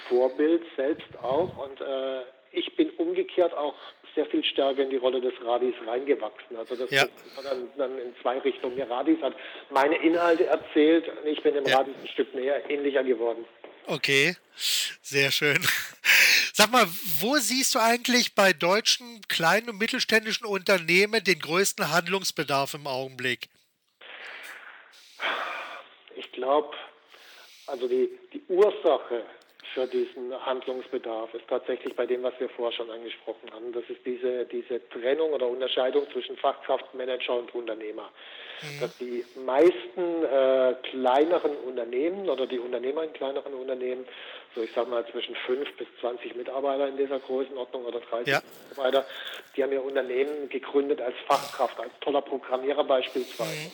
[0.10, 3.76] Vorbild selbst auch und äh, ich bin umgekehrt auch
[4.14, 6.58] sehr viel stärker in die Rolle des Radis reingewachsen.
[6.58, 7.06] Also das Ja.
[7.44, 8.76] dann, dann in zwei Richtungen.
[8.76, 9.34] Der Radis hat
[9.70, 11.78] meine Inhalte erzählt und ich bin dem Ja.
[11.78, 13.46] Radis ein Stück näher, ähnlicher geworden.
[13.88, 14.36] Okay,
[15.02, 15.60] sehr schön.
[16.54, 16.86] Sag mal,
[17.20, 23.48] wo siehst du eigentlich bei deutschen kleinen und mittelständischen Unternehmen den größten Handlungsbedarf im Augenblick?
[26.16, 26.76] Ich glaube,
[27.68, 29.24] also die, die Ursache
[29.74, 33.72] für diesen Handlungsbedarf ist tatsächlich bei dem, was wir vorher schon angesprochen haben.
[33.72, 38.10] Das ist diese, diese Trennung oder Unterscheidung zwischen Fachkraft, Manager und Unternehmer.
[38.80, 44.06] Dass die meisten äh, kleineren Unternehmen oder die Unternehmer in kleineren Unternehmen,
[44.54, 48.42] so ich sage mal zwischen 5 bis 20 Mitarbeiter in dieser Größenordnung oder 30 Ja.
[48.70, 49.06] Mitarbeiter,
[49.56, 53.72] die haben ihr Unternehmen gegründet als Fachkraft, als toller Programmierer beispielsweise.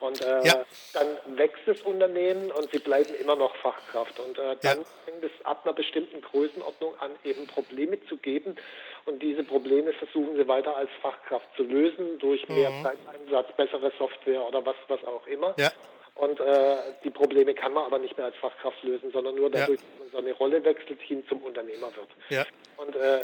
[0.00, 0.64] Und äh, Ja.
[0.94, 4.18] dann wächst das Unternehmen und sie bleiben immer noch Fachkraft.
[4.18, 4.84] Und äh, dann Ja.
[5.04, 8.56] fängt es ab einer bestimmten Größenordnung an, eben Probleme zu geben.
[9.04, 14.46] Und diese Probleme versuchen sie weiter als Fachkraft zu lösen durch mehr Zeiteinsatz, bessere Software
[14.46, 15.54] oder was, was auch immer.
[15.58, 15.70] Ja.
[16.14, 19.80] Und äh, die Probleme kann man aber nicht mehr als Fachkraft lösen, sondern nur dadurch,
[19.80, 22.08] dass man seine Rolle wechselt, hin zum Unternehmer wird.
[22.76, 23.20] Und äh,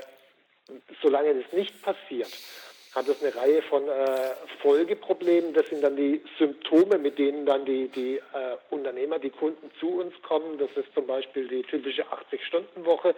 [1.03, 2.31] solange das nicht passiert,
[2.97, 3.91] hat es eine Reihe von äh,
[4.63, 5.53] Folgeproblemen.
[5.53, 8.21] Das sind dann die Symptome, mit denen dann die, die äh,
[8.71, 10.57] Unternehmer, die Kunden zu uns kommen.
[10.59, 13.15] Das ist zum Beispiel die typische 80-Stunden-Woche.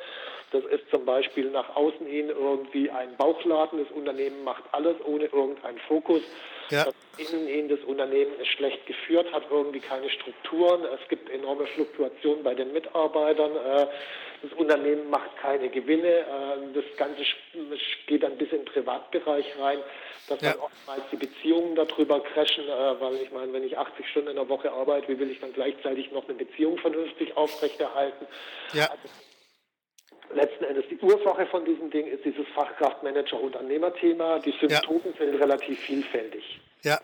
[0.50, 3.78] Das ist zum Beispiel nach außen hin irgendwie ein Bauchladen.
[3.78, 6.22] Das Unternehmen macht alles ohne irgendeinen Fokus.
[6.70, 6.84] Ja.
[6.84, 10.84] Das innen hin das Unternehmen ist schlecht geführt, hat irgendwie keine Strukturen.
[10.84, 13.56] Es gibt enorme Fluktuationen bei den Mitarbeitern.
[13.56, 13.86] Äh,
[14.42, 16.08] das Unternehmen macht keine Gewinne.
[16.08, 16.24] Äh,
[16.74, 17.22] das Ganze
[18.06, 19.80] geht dann bis in den Privatbereich rein,
[20.28, 20.52] dass Ja.
[20.52, 24.36] dann oftmals die Beziehungen darüber crashen, äh, weil ich meine, wenn ich 80 Stunden in
[24.36, 28.26] der Woche arbeite, wie will ich dann gleichzeitig noch eine Beziehung vernünftig aufrechterhalten?
[28.72, 28.88] Ja.
[30.34, 34.40] Letzten Endes die Ursache von diesem Ding ist dieses Fachkraftmanager-Unternehmer-Thema.
[34.40, 36.60] Die Symptome sind relativ vielfältig.
[36.82, 37.00] Ja.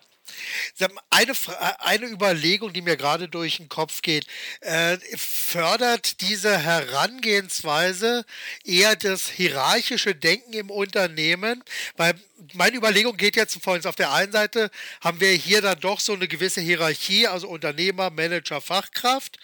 [1.10, 4.26] Eine, äh, eine Überlegung, die mir gerade durch den Kopf geht,
[4.60, 8.24] äh, fördert diese Herangehensweise
[8.64, 11.62] eher das hierarchische Denken im Unternehmen?
[11.96, 12.14] Weil
[12.52, 13.86] meine Überlegung geht jetzt folgendes.
[13.86, 18.10] Auf der einen Seite haben wir hier dann doch so eine gewisse Hierarchie, also Unternehmer,
[18.10, 19.38] Manager, Fachkraft.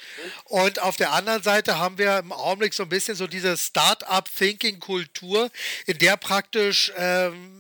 [0.44, 5.50] Und auf der anderen Seite haben wir im Augenblick so ein bisschen so diese Start-up-Thinking-Kultur,
[5.86, 7.59] in der praktisch ähm,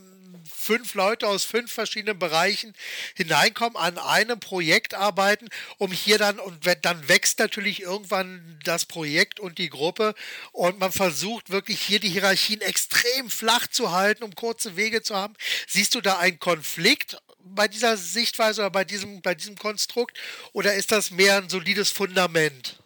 [0.60, 2.74] fünf Leute aus fünf verschiedenen Bereichen
[3.14, 9.40] hineinkommen, an einem Projekt arbeiten, um hier dann, und dann wächst natürlich irgendwann das Projekt
[9.40, 10.14] und die Gruppe
[10.52, 15.16] und man versucht wirklich hier die Hierarchien extrem flach zu halten, um kurze Wege zu
[15.16, 15.34] haben.
[15.66, 20.18] Siehst du da einen Konflikt bei dieser Sichtweise oder bei diesem, bei diesem Konstrukt
[20.52, 22.78] oder ist das mehr ein solides Fundament?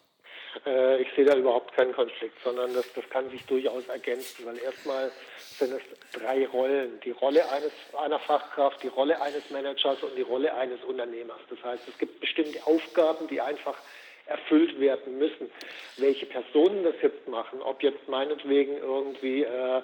[0.66, 4.58] Äh, ich sehe da überhaupt keinen Konflikt, sondern das, das kann sich durchaus ergänzen, weil
[4.58, 5.10] erstmal
[5.58, 7.00] sind es drei Rollen.
[7.00, 11.40] Die Rolle eines, einer Fachkraft, die Rolle eines Managers und die Rolle eines Unternehmers.
[11.50, 13.76] Das heißt, es gibt bestimmte Aufgaben, die einfach
[14.26, 15.50] erfüllt werden müssen.
[15.98, 19.82] Welche Personen das jetzt machen, ob jetzt meinetwegen irgendwie äh,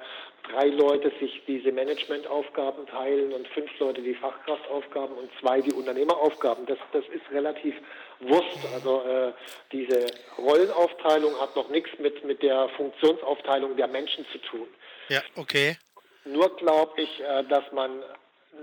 [0.50, 6.66] drei Leute sich diese Managementaufgaben teilen und fünf Leute die Fachkraftaufgaben und zwei die Unternehmeraufgaben,
[6.66, 7.74] das, das ist relativ
[8.20, 8.58] Wurst.
[8.72, 9.32] Also äh,
[9.72, 10.06] diese
[10.38, 14.68] Rollenaufteilung hat noch nichts mit, mit der Funktionsaufteilung der Menschen zu tun.
[15.08, 15.76] Ja, okay.
[16.24, 18.02] Nur glaube ich, äh, dass man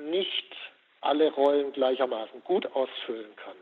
[0.10, 0.56] nicht
[1.02, 3.56] alle Rollen gleichermaßen gut ausfüllen kann.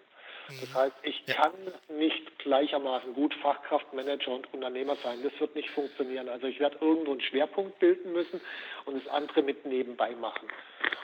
[0.47, 0.73] Das mhm.
[0.73, 1.35] heißt, ich ja.
[1.35, 1.51] kann
[1.89, 5.19] nicht gleichermaßen gut Fachkraftmanager und Unternehmer sein.
[5.23, 6.29] Das wird nicht funktionieren.
[6.29, 8.41] Also ich werde irgendwo einen Schwerpunkt bilden müssen
[8.85, 10.47] und das andere mit nebenbei machen.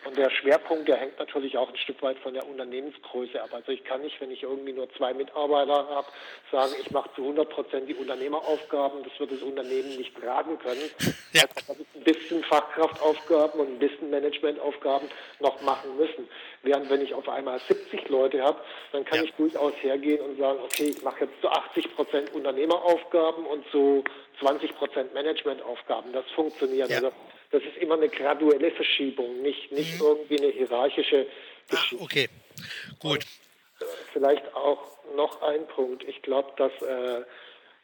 [0.05, 3.49] Und der Schwerpunkt, der hängt natürlich auch ein Stück weit von der Unternehmensgröße ab.
[3.53, 6.07] Also ich kann nicht, wenn ich irgendwie nur zwei Mitarbeiter habe,
[6.51, 9.03] sagen, ich mache zu 100 Prozent die Unternehmeraufgaben.
[9.03, 10.89] Das wird das Unternehmen nicht tragen können.
[11.33, 11.43] Ja.
[11.67, 15.07] Also ein bisschen Fachkraftaufgaben und ein bisschen Managementaufgaben
[15.39, 16.27] noch machen müssen.
[16.63, 18.59] Während wenn ich auf einmal 70 Leute habe,
[18.91, 19.23] dann kann ja.
[19.25, 24.03] ich durchaus hergehen und sagen, okay, ich mache jetzt zu 80 Prozent Unternehmeraufgaben und zu
[24.39, 26.13] 20 Prozent Managementaufgaben.
[26.13, 26.89] Das funktioniert.
[26.89, 26.97] Ja.
[26.97, 27.11] Also
[27.51, 30.05] das ist immer eine graduelle Verschiebung, nicht, nicht mhm.
[30.05, 31.25] irgendwie eine hierarchische
[31.67, 32.07] Verschiebung.
[32.09, 32.29] Ach, okay,
[32.99, 33.11] gut.
[33.11, 36.03] Und, äh, vielleicht auch noch ein Punkt.
[36.03, 37.23] Ich glaube, dass äh,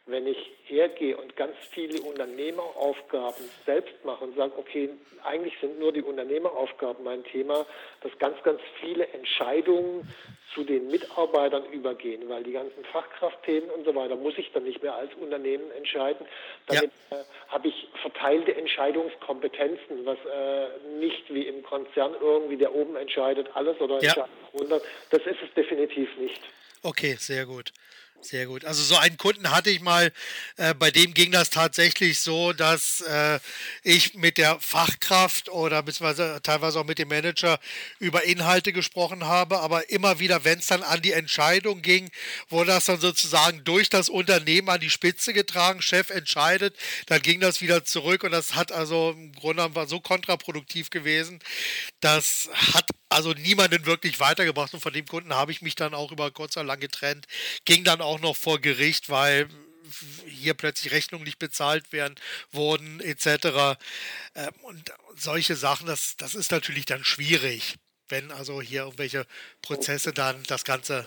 [0.08, 4.90] wenn ich hergehe und ganz viele Unternehmeraufgaben selbst mache und sage, okay,
[5.24, 7.66] eigentlich sind nur die Unternehmeraufgaben mein Thema,
[8.02, 10.08] dass ganz, ganz viele Entscheidungen
[10.54, 14.82] zu den Mitarbeitern übergehen, weil die ganzen Fachkraftthemen und so weiter muss ich dann nicht
[14.82, 16.26] mehr als Unternehmen entscheiden.
[16.66, 17.18] Damit ja.
[17.18, 20.68] äh, habe ich verteilte Entscheidungskompetenzen, was äh,
[20.98, 24.08] nicht wie im Konzern irgendwie der oben entscheidet alles oder ja.
[24.08, 24.80] entscheidet runter.
[25.10, 26.40] Das ist es definitiv nicht.
[26.82, 27.72] Okay, sehr gut.
[28.20, 28.64] Sehr gut.
[28.64, 30.12] Also so einen Kunden hatte ich mal,
[30.56, 33.38] äh, bei dem ging das tatsächlich so, dass äh,
[33.84, 37.60] ich mit der Fachkraft oder beziehungsweise teilweise auch mit dem Manager
[38.00, 42.10] über Inhalte gesprochen habe, aber immer wieder, wenn es dann an die Entscheidung ging,
[42.48, 46.76] wurde das dann sozusagen durch das Unternehmen an die Spitze getragen, Chef entscheidet,
[47.06, 51.38] dann ging das wieder zurück und das hat also im Grunde war so kontraproduktiv gewesen,
[52.00, 56.12] das hat also niemanden wirklich weitergebracht und von dem Kunden habe ich mich dann auch
[56.12, 57.26] über kurz oder lang getrennt,
[57.64, 59.48] ging dann auch noch vor Gericht, weil
[60.26, 62.14] hier plötzlich Rechnungen nicht bezahlt werden
[62.52, 63.78] wurden etc.
[64.34, 67.76] Ähm, und solche Sachen, das, das ist natürlich dann schwierig,
[68.08, 69.26] wenn also hier irgendwelche
[69.62, 71.06] Prozesse dann das Ganze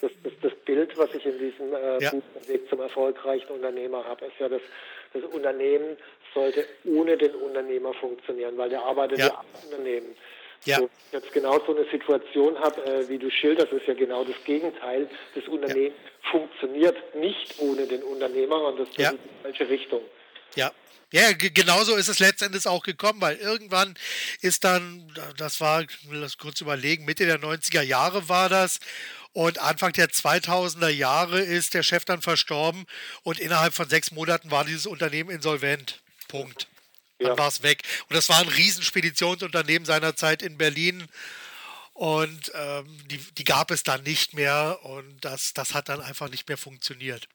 [0.00, 2.12] das, das, das, Bild, was ich in diesem äh, ja.
[2.46, 4.60] Weg zum erfolgreichen Unternehmer habe, ist ja, dass
[5.14, 5.96] das Unternehmen
[6.34, 10.14] sollte ohne den Unternehmer funktionieren, weil der arbeitet ja, ja am Unternehmen.
[10.64, 10.78] Ja.
[10.78, 14.36] So, jetzt genau so eine Situation habe, äh, wie du schilderst, ist ja genau das
[14.44, 15.08] Gegenteil.
[15.34, 16.30] Das Unternehmen ja.
[16.30, 19.10] funktioniert nicht ohne den Unternehmer und das ja.
[19.10, 20.02] ist die falsche Richtung.
[20.54, 20.72] Ja.
[21.12, 23.94] Ja, genauso ist es letztendlich auch gekommen, weil irgendwann
[24.40, 25.06] ist dann,
[25.38, 28.80] das war, ich will das kurz überlegen, Mitte der 90er Jahre war das
[29.32, 32.86] und Anfang der 2000er Jahre ist der Chef dann verstorben
[33.22, 36.00] und innerhalb von sechs Monaten war dieses Unternehmen insolvent.
[36.26, 36.66] Punkt.
[37.18, 37.38] Dann ja.
[37.38, 37.82] war es weg.
[38.08, 41.08] Und das war ein Riesenspeditionsunternehmen seiner Zeit in Berlin.
[41.94, 46.28] Und ähm, die, die gab es dann nicht mehr und das, das hat dann einfach
[46.28, 47.26] nicht mehr funktioniert.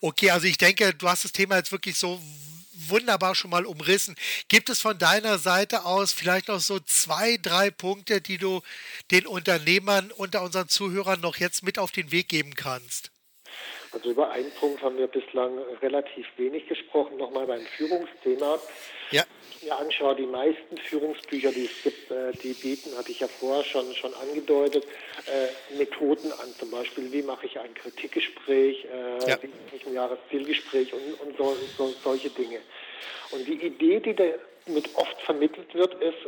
[0.00, 2.18] Okay, also ich denke, du hast das Thema jetzt wirklich so
[2.72, 4.16] wunderbar schon mal umrissen.
[4.48, 8.62] Gibt es von deiner Seite aus vielleicht noch so zwei, drei Punkte, die du
[9.10, 13.10] den Unternehmern unter unseren Zuhörern noch jetzt mit auf den Weg geben kannst?
[13.94, 18.58] Also über einen Punkt haben wir bislang relativ wenig gesprochen, nochmal beim Führungsthema.
[19.12, 19.22] Ja.
[19.60, 23.28] Ich mir anschaue, die meisten Führungsbücher, die es gibt, äh, die bieten, hatte ich ja
[23.28, 24.84] vorher schon, schon angedeutet,
[25.26, 26.52] äh, Methoden an.
[26.58, 29.38] Zum Beispiel, wie mache ich ein Kritikgespräch, äh, ja.
[29.40, 32.58] wie mache ich ein Jahreszielgespräch und, und so, so, solche Dinge.
[33.30, 36.26] Und die Idee, die damit oft vermittelt wird, ist,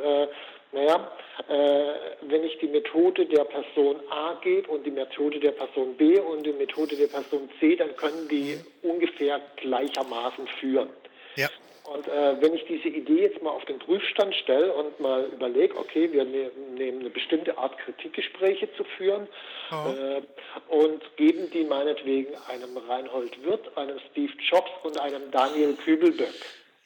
[0.76, 1.10] Naja,
[1.48, 1.94] äh,
[2.28, 6.44] wenn ich die Methode der Person A gebe und die Methode der Person B und
[6.44, 10.90] die Methode der Person C, dann können die ungefähr gleichermaßen führen.
[11.36, 11.48] Ja.
[11.84, 15.78] Und äh, wenn ich diese Idee jetzt mal auf den Prüfstand stelle und mal überlege,
[15.78, 19.28] okay, wir ne nehmen eine bestimmte Art Kritikgespräche zu führen
[19.72, 19.92] oh.
[19.92, 20.22] äh,
[20.68, 26.34] und geben die meinetwegen einem Reinhold Wirth, einem Steve Jobs und einem Daniel Kübelböck.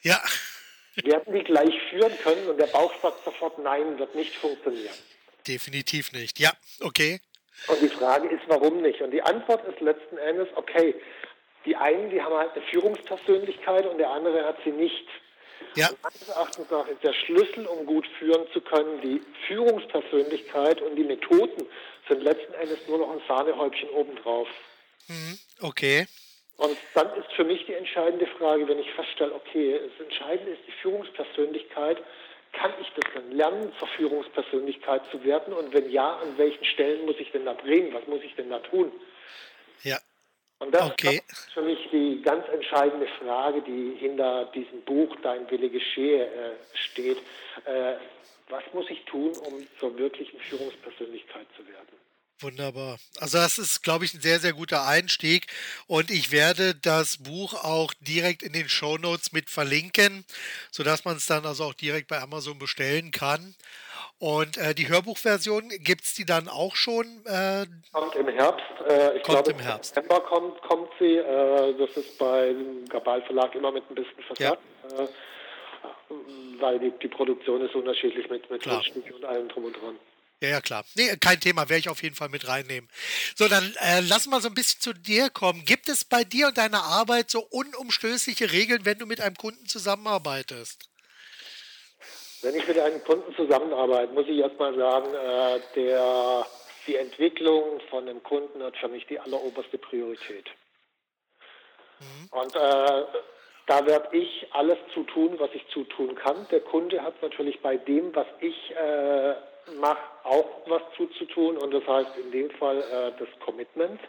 [0.03, 0.21] Ja.
[0.97, 4.95] Werden die gleich führen können und der Bauch sagt sofort, nein, wird nicht funktionieren.
[5.47, 6.39] Definitiv nicht.
[6.39, 7.21] Ja, okay.
[7.69, 9.01] Und die Frage ist, warum nicht?
[9.01, 10.95] Und die Antwort ist letzten Endes, okay,
[11.67, 15.07] die einen, die haben halt eine Führungspersönlichkeit und der andere hat sie nicht.
[15.77, 15.89] Ja.
[15.91, 20.97] Und meines Erachtens nach ist der Schlüssel, um gut führen zu können, die Führungspersönlichkeit und
[20.97, 21.67] die Methoden
[22.09, 24.49] sind letzten Endes nur noch ein Sahnehäubchen obendrauf.
[25.09, 25.39] Mhm.
[25.61, 26.07] Okay.
[26.61, 30.61] Und dann ist für mich die entscheidende Frage, wenn ich feststelle, okay, das Entscheidende ist
[30.67, 32.03] die Führungspersönlichkeit,
[32.53, 35.55] kann ich das dann lernen, zur Führungspersönlichkeit zu werden?
[35.55, 37.95] Und wenn ja, an welchen Stellen muss ich denn da drehen?
[37.95, 38.93] Was muss ich denn da tun?
[39.85, 39.97] Ja.
[40.59, 41.23] Und das, okay.
[41.31, 46.27] das ist für mich die ganz entscheidende Frage, die hinter diesem Buch Dein Wille geschehe
[46.27, 47.17] äh, steht.
[47.65, 47.95] Äh,
[48.51, 52.10] was muss ich tun, um zur wirklichen Führungspersönlichkeit zu werden?
[52.41, 52.99] Wunderbar.
[53.19, 55.47] Also das ist, glaube ich, ein sehr, sehr guter Einstieg.
[55.87, 60.25] Und ich werde das Buch auch direkt in den Show Notes mit verlinken,
[60.71, 63.55] sodass man es dann also auch direkt bei Amazon bestellen kann.
[64.19, 67.07] Und äh, die Hörbuchversion, gibt es die dann auch schon?
[67.25, 68.67] Äh, kommt im Herbst.
[68.87, 69.97] Äh, ich kommt glaube, im Herbst.
[69.97, 71.17] Im September kommt, kommt sie.
[71.17, 74.59] Äh, das ist beim Gabal Verlag immer mit ein bisschen Versatz.
[74.99, 75.05] Ja.
[75.05, 75.09] Äh,
[76.59, 79.97] weil die, die Produktion ist unterschiedlich mit, mit und allem drum und dran.
[80.41, 80.85] Ja, ja, klar.
[80.95, 82.89] Nee, kein Thema, werde ich auf jeden Fall mit reinnehmen.
[83.37, 85.67] So, dann äh, lass mal so ein bisschen zu dir kommen.
[85.67, 89.67] Gibt es bei dir und deiner Arbeit so unumstößliche Regeln, wenn du mit einem Kunden
[89.67, 90.89] zusammenarbeitest?
[92.43, 96.47] Wenn ich mit einem Kunden zusammenarbeite, muss ich erstmal sagen, äh, der,
[96.87, 100.49] die Entwicklung von einem Kunden hat für mich die alleroberste Priorität.
[101.99, 102.29] Mhm.
[102.31, 103.05] Und äh,
[103.67, 106.49] da werde ich alles zu tun, was ich zu tun kann.
[106.51, 109.35] Der Kunde hat natürlich bei dem, was ich äh,
[109.79, 114.01] mache, auch was zuzutun und das heißt in dem Fall äh, das Commitment.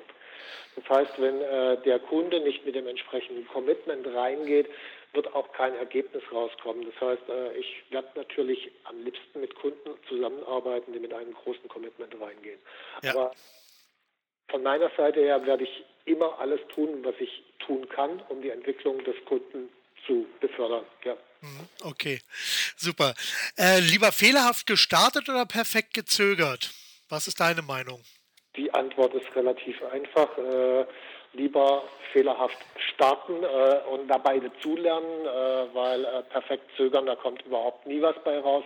[0.75, 4.67] Das heißt, wenn äh, der Kunde nicht mit dem entsprechenden Commitment reingeht,
[5.13, 6.85] wird auch kein Ergebnis rauskommen.
[6.85, 11.67] Das heißt, äh, ich werde natürlich am liebsten mit Kunden zusammenarbeiten, die mit einem großen
[11.67, 12.59] Commitment reingehen.
[13.03, 13.11] Ja.
[13.11, 13.31] Aber
[14.49, 18.49] von meiner Seite her werde ich immer alles tun, was ich tun kann, um die
[18.49, 19.69] Entwicklung des Kunden
[20.05, 20.85] zu befördern.
[21.03, 21.17] Ja.
[21.41, 22.19] Mhm, okay,
[22.77, 23.13] super.
[23.57, 26.71] Äh, lieber fehlerhaft gestartet oder perfekt gezögert?
[27.09, 28.03] Was ist deine Meinung?
[28.55, 30.37] Die Antwort ist relativ einfach.
[30.37, 30.85] Äh,
[31.33, 32.57] lieber fehlerhaft
[32.93, 38.15] starten äh, und dabei dazulernen, äh, weil äh, perfekt zögern, da kommt überhaupt nie was
[38.23, 38.63] bei raus.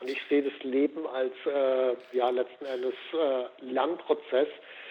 [0.00, 4.48] Und ich sehe das Leben als äh, ja letzten Endes äh, Lernprozess.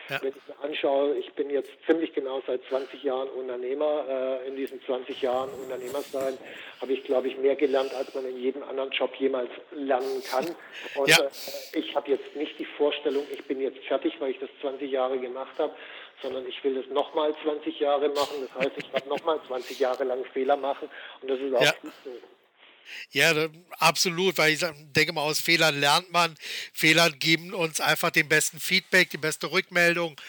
[0.09, 0.21] Ja.
[0.21, 4.05] Wenn ich mir anschaue, ich bin jetzt ziemlich genau seit 20 Jahren Unternehmer.
[4.07, 6.37] Äh, in diesen 20 Jahren Unternehmer sein
[6.81, 10.45] habe ich, glaube ich, mehr gelernt, als man in jedem anderen Job jemals lernen kann.
[10.95, 11.19] Und ja.
[11.19, 11.29] äh,
[11.79, 15.17] ich habe jetzt nicht die Vorstellung, ich bin jetzt fertig, weil ich das 20 Jahre
[15.17, 15.73] gemacht habe,
[16.21, 18.47] sondern ich will das nochmal 20 Jahre machen.
[18.47, 20.89] Das heißt, ich werde nochmal 20 Jahre lang Fehler machen
[21.21, 21.71] und das ist auch ja.
[21.81, 22.11] gut so.
[23.11, 23.33] Ja,
[23.79, 24.65] absolut, weil ich
[24.95, 26.35] denke mal, aus Fehlern lernt man.
[26.73, 30.19] Fehler geben uns einfach den besten Feedback, die beste Rückmeldung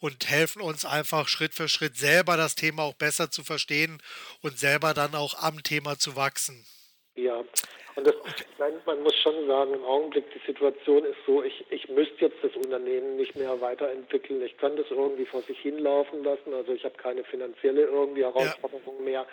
[0.00, 4.02] und helfen uns einfach Schritt für Schritt selber das Thema auch besser zu verstehen
[4.42, 6.64] und selber dann auch am Thema zu wachsen.
[7.14, 7.42] Ja,
[7.96, 8.14] und das,
[8.58, 12.42] nein, man muss schon sagen, im Augenblick die Situation ist so, ich, ich müsste jetzt
[12.42, 14.42] das Unternehmen nicht mehr weiterentwickeln.
[14.42, 16.52] Ich kann das irgendwie vor sich hinlaufen lassen.
[16.52, 19.04] Also ich habe keine finanzielle irgendwie Herausforderung ja.
[19.04, 19.26] mehr.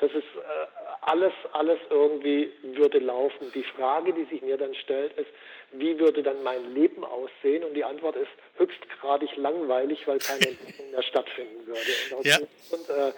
[0.00, 0.66] Das ist äh,
[1.00, 3.50] alles, alles irgendwie würde laufen.
[3.54, 5.30] Die Frage, die sich mir dann stellt, ist,
[5.72, 7.64] wie würde dann mein Leben aussehen?
[7.64, 11.80] Und die Antwort ist höchstgradig langweilig, weil keine Entwicklung mehr stattfinden würde.
[12.10, 12.38] Und aus ja.
[12.68, 13.12] Grund, äh,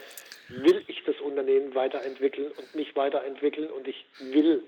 [0.49, 4.63] will ich das Unternehmen weiterentwickeln und nicht weiterentwickeln und ich will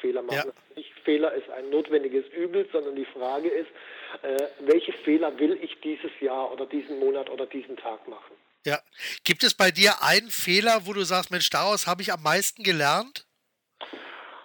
[0.00, 0.52] Fehler machen.
[0.54, 0.76] Ja.
[0.76, 3.68] Nicht Fehler ist ein notwendiges Übel, sondern die Frage ist,
[4.22, 8.34] äh, welche Fehler will ich dieses Jahr oder diesen Monat oder diesen Tag machen?
[8.64, 8.80] Ja.
[9.24, 12.62] Gibt es bei dir einen Fehler, wo du sagst, Mensch, daraus habe ich am meisten
[12.62, 13.24] gelernt?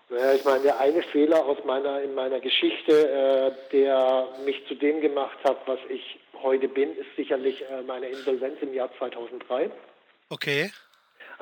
[0.10, 4.76] Naja, ich meine, der eine Fehler aus meiner, in meiner Geschichte, äh, der mich zu
[4.76, 9.72] dem gemacht hat, was ich heute bin, ist sicherlich äh, meine Insolvenz im Jahr 2003.
[10.30, 10.72] Okay.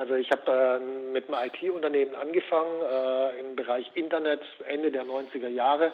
[0.02, 5.46] Also ich habe äh, mit einem IT-Unternehmen angefangen äh, im Bereich Internet Ende der 90er
[5.46, 5.92] Jahre.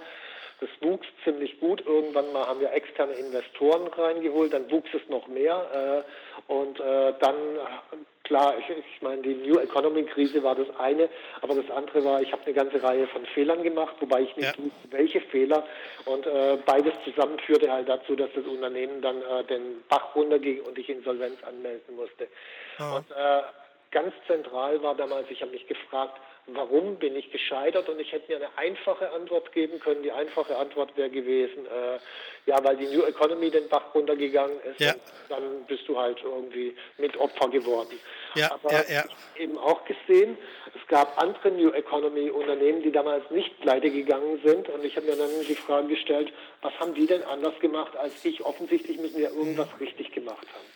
[0.60, 1.84] Das wuchs ziemlich gut.
[1.84, 6.04] Irgendwann mal haben wir externe Investoren reingeholt, dann wuchs es noch mehr.
[6.48, 7.34] Äh, und äh, dann,
[8.24, 11.10] klar, ich, ich meine, die New Economy Krise war das eine,
[11.42, 14.56] aber das andere war, ich habe eine ganze Reihe von Fehlern gemacht, wobei ich nicht
[14.56, 14.64] ja.
[14.64, 15.66] wusste, welche Fehler.
[16.06, 20.62] Und äh, beides zusammen führte halt dazu, dass das Unternehmen dann äh, den Bach runterging
[20.62, 22.26] und ich Insolvenz anmelden musste.
[22.80, 22.96] Oh.
[22.96, 23.42] Und äh,
[23.90, 27.88] ganz zentral war damals, ich habe mich gefragt, warum bin ich gescheitert?
[27.88, 30.02] Und ich hätte mir eine einfache Antwort geben können.
[30.02, 31.98] Die einfache Antwort wäre gewesen, äh,
[32.46, 34.80] ja, weil die New Economy den Bach runtergegangen ist.
[34.80, 34.94] Ja.
[35.28, 37.98] dann bist du halt irgendwie mit Opfer geworden.
[38.34, 39.04] Ja, Aber ja, ja.
[39.36, 40.38] Eben auch gesehen,
[40.74, 44.68] es gab andere New Economy Unternehmen, die damals nicht pleite gegangen sind.
[44.68, 48.24] Und ich habe mir dann die Frage gestellt, was haben die denn anders gemacht als
[48.24, 48.44] ich?
[48.44, 50.66] Offensichtlich müssen wir irgendwas richtig gemacht haben.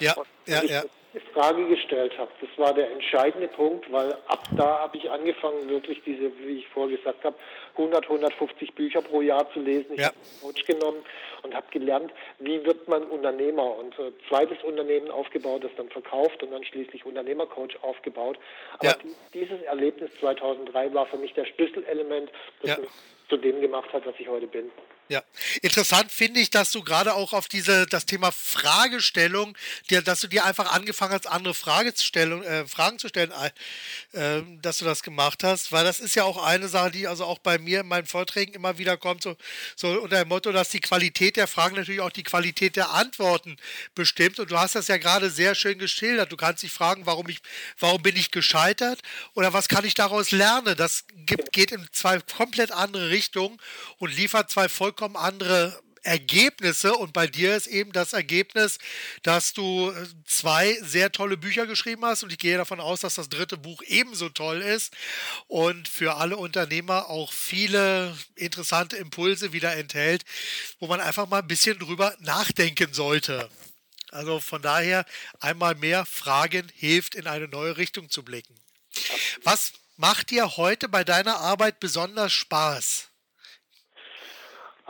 [0.00, 0.14] Ja,
[0.46, 2.30] ja, ja die Frage gestellt habe.
[2.40, 6.68] Das war der entscheidende Punkt, weil ab da habe ich angefangen, wirklich diese, wie ich
[6.68, 7.36] vorher gesagt habe,
[7.76, 9.94] 100, 150 Bücher pro Jahr zu lesen.
[9.94, 10.06] Ich ja.
[10.06, 11.02] habe Coach genommen
[11.42, 13.76] und habe gelernt, wie wird man Unternehmer.
[13.76, 18.38] Und äh, zweites Unternehmen aufgebaut, das dann verkauft und dann schließlich Unternehmercoach aufgebaut.
[18.78, 18.96] Aber ja.
[19.34, 22.30] dieses Erlebnis 2003 war für mich der Schlüsselelement,
[22.62, 22.78] das ja.
[22.78, 22.90] mich
[23.28, 24.70] zu dem gemacht hat, was ich heute bin.
[25.10, 25.24] Ja,
[25.62, 29.58] interessant finde ich, dass du gerade auch auf diese das Thema Fragestellung,
[29.90, 33.32] dir, dass du dir einfach angefangen hast, andere Frage zu stellen, äh, Fragen zu stellen,
[34.12, 37.24] äh, dass du das gemacht hast, weil das ist ja auch eine Sache, die also
[37.24, 39.36] auch bei mir in meinen Vorträgen immer wieder kommt, so,
[39.74, 43.56] so unter dem Motto, dass die Qualität der Fragen natürlich auch die Qualität der Antworten
[43.96, 44.38] bestimmt.
[44.38, 46.30] Und du hast das ja gerade sehr schön geschildert.
[46.30, 47.40] Du kannst dich fragen, warum ich,
[47.80, 49.00] warum bin ich gescheitert
[49.34, 50.76] oder was kann ich daraus lernen?
[50.76, 53.58] Das gibt, geht in zwei komplett andere Richtungen
[53.98, 58.76] und liefert zwei vollkommen vollkommen andere Ergebnisse und bei dir ist eben das Ergebnis,
[59.22, 63.14] dass du äh, zwei sehr tolle Bücher geschrieben hast und ich gehe davon aus, dass
[63.14, 64.94] das dritte Buch ebenso toll ist
[65.48, 70.26] und für alle Unternehmer auch viele interessante Impulse wieder enthält,
[70.80, 73.48] wo man einfach mal ein bisschen drüber nachdenken sollte.
[74.10, 75.06] Also von daher
[75.38, 78.54] einmal mehr Fragen hilft, in eine neue Richtung zu blicken.
[79.44, 83.09] Was macht dir heute bei deiner Arbeit besonders Spaß?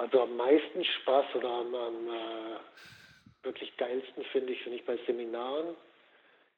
[0.00, 4.98] Also am meisten Spaß oder am, am äh, wirklich geilsten finde ich, wenn ich bei
[5.06, 5.76] Seminaren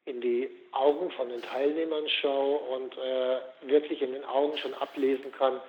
[0.04, 5.32] in die Augen von den Teilnehmern schaue und äh, wirklich in den Augen schon ablesen
[5.32, 5.60] kann,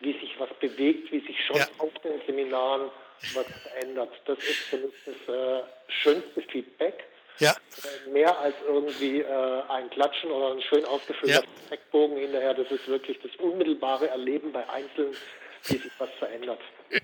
[0.00, 1.66] wie sich was bewegt, wie sich schon ja.
[1.78, 2.90] auf den Seminaren
[3.32, 3.46] was
[3.80, 4.10] ändert.
[4.26, 7.04] Das ist für mich das äh, schönste Feedback.
[7.38, 7.52] Ja.
[7.52, 11.70] Äh, mehr als irgendwie äh, ein Klatschen oder ein schön ausgefüllter ja.
[11.70, 12.52] Eckbogen hinterher.
[12.52, 15.16] Das ist wirklich das unmittelbare Erleben bei Einzelnen,
[15.66, 16.60] wie sich was verändert.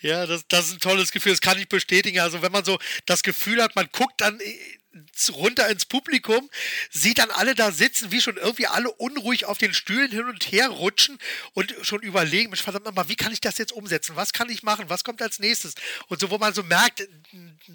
[0.00, 2.18] Ja, das, das ist ein tolles Gefühl, das kann ich bestätigen.
[2.18, 6.50] Also wenn man so das Gefühl hat, man guckt dann äh, runter ins Publikum,
[6.90, 10.50] sieht dann alle da sitzen, wie schon irgendwie alle unruhig auf den Stühlen hin und
[10.50, 11.18] her rutschen
[11.54, 14.16] und schon überlegen, Mensch, verdammt nochmal, wie kann ich das jetzt umsetzen?
[14.16, 14.86] Was kann ich machen?
[14.88, 15.76] Was kommt als nächstes?
[16.08, 17.08] Und so, wo man so merkt,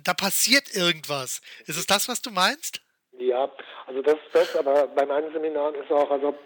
[0.03, 1.41] da passiert irgendwas.
[1.65, 2.81] Ist es das, was du meinst?
[3.19, 3.49] Ja,
[3.87, 6.37] also das ist das, aber bei meinen Seminaren ist auch, also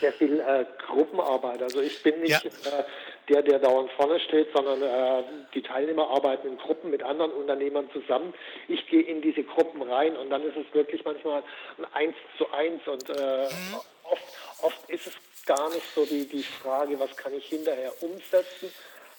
[0.00, 1.62] sehr viel äh, Gruppenarbeit.
[1.62, 2.78] Also ich bin nicht ja.
[2.78, 2.84] äh,
[3.28, 5.22] der, der dauernd vorne steht, sondern äh,
[5.54, 8.32] die Teilnehmer arbeiten in Gruppen mit anderen Unternehmern zusammen.
[8.68, 11.42] Ich gehe in diese Gruppen rein und dann ist es wirklich manchmal
[11.78, 13.74] ein Eins zu eins und äh, mhm.
[14.04, 14.22] oft,
[14.62, 15.14] oft ist es
[15.46, 18.70] gar nicht so die, die Frage, was kann ich hinterher umsetzen.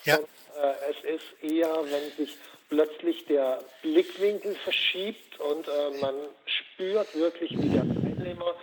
[0.06, 0.18] Ja.
[0.18, 0.28] Und,
[0.62, 2.38] äh, es ist eher, wenn sich
[2.70, 6.14] plötzlich der Blickwinkel verschiebt und äh, man
[6.46, 8.56] spürt wirklich, wie der Teilnehmer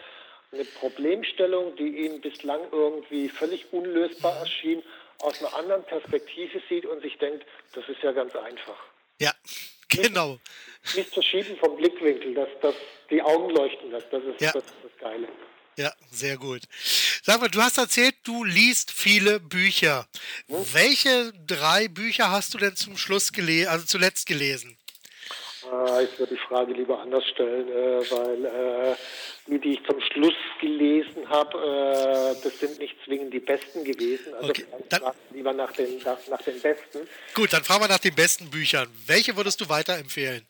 [0.53, 4.83] eine Problemstellung, die ihm bislang irgendwie völlig unlösbar erschien,
[5.19, 8.79] aus einer anderen Perspektive sieht und sich denkt, das ist ja ganz einfach.
[9.19, 9.33] Ja,
[9.89, 10.39] genau.
[10.85, 12.75] Nicht, nicht verschieben vom Blickwinkel, dass, dass
[13.11, 14.13] die Augen leuchten lässt.
[14.13, 14.53] Das ist, ja.
[14.53, 15.29] das, ist das Geile.
[15.79, 16.63] Ja, sehr gut.
[17.23, 20.07] Sag mal, du hast erzählt, du liest viele Bücher.
[20.49, 20.65] Hm?
[20.73, 24.79] Welche drei Bücher hast du denn zum Schluss gelesen, also zuletzt gelesen?
[25.73, 28.97] Äh, ich würde die Frage lieber anders stellen, äh, weil äh,
[29.47, 34.35] die, die ich zum Schluss gelesen habe, äh, das sind nicht zwingend die besten gewesen.
[34.35, 35.03] Also okay, dann,
[35.33, 37.09] lieber nach den, nach, nach, den besten.
[37.35, 38.89] Gut, dann fragen wir nach den besten Büchern.
[39.07, 40.47] Welche würdest du weiterempfehlen?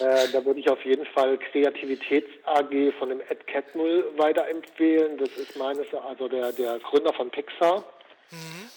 [0.00, 5.18] Äh, da würde ich auf jeden Fall Kreativitäts AG von dem Ed Catmull weiterempfehlen.
[5.18, 7.84] Das ist meines, also der, der Gründer von Pixar.
[8.30, 8.70] Mhm.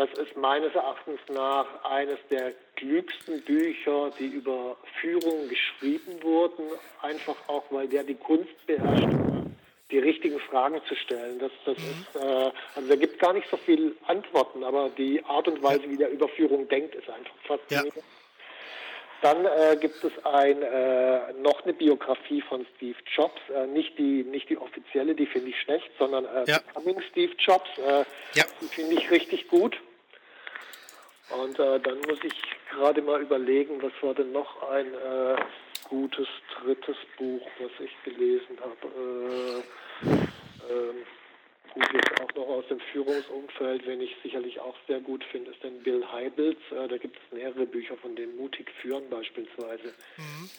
[0.00, 6.64] Das ist meines Erachtens nach eines der klügsten Bücher, die über Führung geschrieben wurden,
[7.02, 9.08] einfach auch, weil der die Kunst beherrscht,
[9.90, 11.38] die richtigen Fragen zu stellen.
[11.38, 15.46] Das, das ist, äh, also da gibt gar nicht so viele Antworten, aber die Art
[15.48, 17.96] und Weise, wie der über Führung denkt, ist einfach faszinierend.
[17.96, 18.02] Ja.
[19.20, 24.24] Dann äh, gibt es ein, äh, noch eine Biografie von Steve Jobs, äh, nicht, die,
[24.24, 26.58] nicht die offizielle, die finde ich schlecht, sondern äh, ja.
[26.72, 28.44] Becoming Steve Jobs, äh, ja.
[28.62, 29.76] die finde ich richtig gut.
[31.30, 32.34] Und äh, dann muss ich
[32.70, 35.36] gerade mal überlegen, was war denn noch ein äh,
[35.88, 36.26] gutes
[36.60, 39.62] drittes Buch, was ich gelesen habe.
[40.02, 40.08] Äh,
[40.72, 40.96] ähm,
[41.74, 45.62] gut, jetzt auch noch aus dem Führungsumfeld, wenn ich sicherlich auch sehr gut finde, ist
[45.62, 46.58] dann Bill Heibels.
[46.70, 49.94] Äh, da gibt es mehrere Bücher von dem Mutig führen beispielsweise.
[50.16, 50.50] Mhm.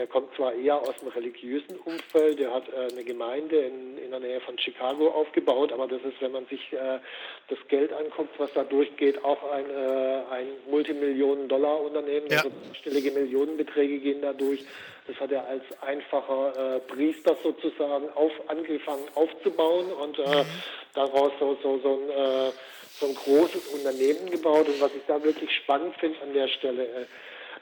[0.00, 4.10] Der kommt zwar eher aus dem religiösen Umfeld, der hat äh, eine Gemeinde in, in
[4.10, 7.00] der Nähe von Chicago aufgebaut, aber das ist, wenn man sich äh,
[7.48, 12.28] das Geld anguckt, was da durchgeht, auch ein, äh, ein Multimillionen-Dollar-Unternehmen.
[12.30, 12.38] Ja.
[12.38, 14.64] Also stellige Millionenbeträge gehen da durch.
[15.06, 20.46] Das hat er als einfacher äh, Priester sozusagen auf, angefangen aufzubauen und äh, mhm.
[20.94, 22.52] daraus so, so, so ein äh,
[22.98, 24.66] so ein großes Unternehmen gebaut.
[24.66, 27.04] Und was ich da wirklich spannend finde an der Stelle, äh,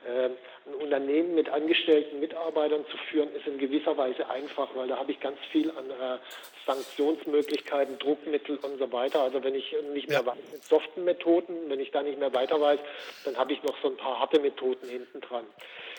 [0.07, 5.13] ein Unternehmen mit angestellten Mitarbeitern zu führen, ist in gewisser Weise einfach, weil da habe
[5.13, 6.19] ich ganz viel an äh,
[6.67, 9.23] Sanktionsmöglichkeiten, Druckmittel und so weiter.
[9.23, 10.27] Also wenn ich nicht mehr ja.
[10.27, 12.81] weiß mit soften Methoden, wenn ich da nicht mehr weiter weiß,
[13.25, 15.47] dann habe ich noch so ein paar harte Methoden hinten dran.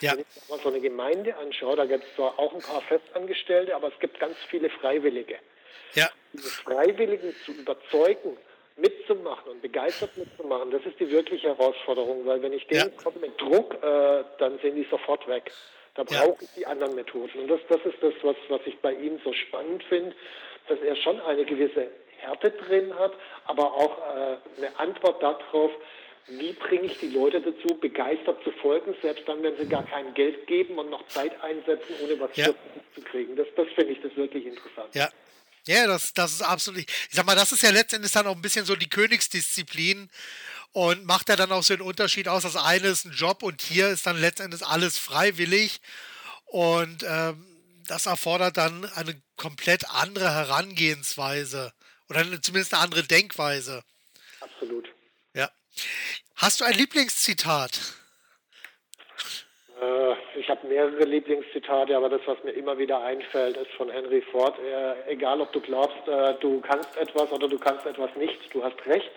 [0.01, 0.13] Ja.
[0.13, 3.75] Wenn ich mal so eine Gemeinde anschaue, da gibt es zwar auch ein paar Festangestellte,
[3.75, 5.35] aber es gibt ganz viele Freiwillige.
[5.95, 6.09] Ja.
[6.33, 8.37] Diese Freiwilligen zu überzeugen,
[8.81, 13.03] mitzumachen und begeistert mitzumachen, das ist die wirkliche Herausforderung, weil wenn ich denen ja.
[13.03, 15.51] komme mit Druck, äh, dann sind die sofort weg.
[15.95, 16.35] Da brauche ja.
[16.41, 17.39] ich die anderen Methoden.
[17.39, 20.15] Und das, das ist das, was, was ich bei ihm so spannend finde,
[20.67, 21.87] dass er schon eine gewisse
[22.19, 23.13] Härte drin hat,
[23.45, 25.71] aber auch äh, eine Antwort darauf,
[26.27, 30.13] wie bringe ich die Leute dazu, begeistert zu folgen, selbst dann, wenn sie gar kein
[30.13, 32.45] Geld geben und noch Zeit einsetzen, ohne was ja.
[32.93, 33.35] zu kriegen.
[33.35, 34.93] Das, das finde ich das wirklich interessant.
[34.93, 35.09] Ja,
[35.69, 36.79] ja, das, das ist absolut.
[36.79, 40.09] Ich sag mal, das ist ja letztendlich dann auch ein bisschen so die Königsdisziplin
[40.71, 42.41] und macht ja dann auch so den Unterschied aus.
[42.41, 45.79] Das eine ist ein Job und hier ist dann letztendlich alles freiwillig
[46.45, 47.45] und ähm,
[47.85, 51.71] das erfordert dann eine komplett andere Herangehensweise
[52.07, 53.83] oder zumindest eine andere Denkweise.
[54.39, 54.89] Absolut.
[55.35, 55.51] Ja.
[56.35, 57.79] Hast du ein Lieblingszitat?
[59.81, 64.21] Äh, ich habe mehrere Lieblingszitate, aber das, was mir immer wieder einfällt, ist von Henry
[64.21, 64.55] Ford.
[64.59, 68.63] Äh, egal, ob du glaubst, äh, du kannst etwas oder du kannst etwas nicht, du
[68.63, 69.11] hast recht.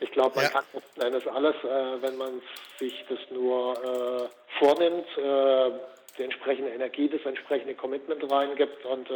[0.00, 0.50] Ich glaube, man ja.
[0.50, 2.42] kann letzten Endes alles, äh, wenn man
[2.78, 5.70] sich das nur äh, vornimmt, äh,
[6.18, 9.08] die entsprechende Energie, das entsprechende Commitment reingibt und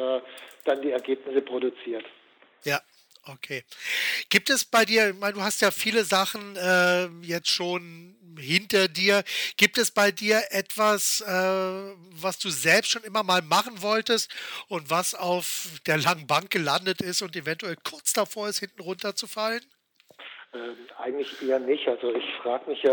[0.65, 2.07] dann die Ergebnisse produziert.
[3.29, 3.65] Okay.
[4.31, 8.89] Gibt es bei dir, ich meine, du hast ja viele Sachen äh, jetzt schon hinter
[8.89, 9.25] dir.
[9.57, 14.31] Gibt es bei dir etwas, äh, was du selbst schon immer mal machen wolltest
[14.69, 19.63] und was auf der langen Bank gelandet ist und eventuell kurz davor ist, hinten runterzufallen?
[20.55, 21.89] Ähm, eigentlich eher nicht.
[21.89, 22.93] Also ich frage mich ja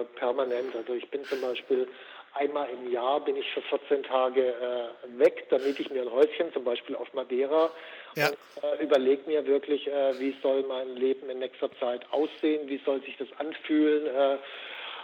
[0.00, 0.74] äh, permanent.
[0.74, 1.88] Also ich bin zum Beispiel
[2.34, 6.52] einmal im Jahr bin ich für 14 Tage äh, weg, damit ich mir ein Häuschen
[6.52, 7.70] zum Beispiel auf Madeira
[8.16, 8.28] ja.
[8.28, 12.80] und äh, überlege mir wirklich, äh, wie soll mein Leben in nächster Zeit aussehen, wie
[12.84, 14.06] soll sich das anfühlen.
[14.06, 14.36] Äh,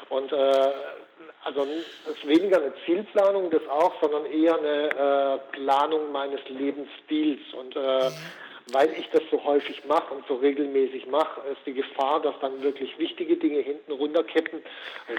[0.09, 0.73] und äh,
[1.45, 1.67] also
[2.07, 7.41] es ist weniger eine Zielplanung, das auch, sondern eher eine äh, Planung meines Lebensstils.
[7.53, 8.13] Und mhm.
[8.73, 12.63] weil ich das so häufig mache und so regelmäßig mache, ist die Gefahr, dass dann
[12.63, 14.63] wirklich wichtige Dinge hinten runterkippen,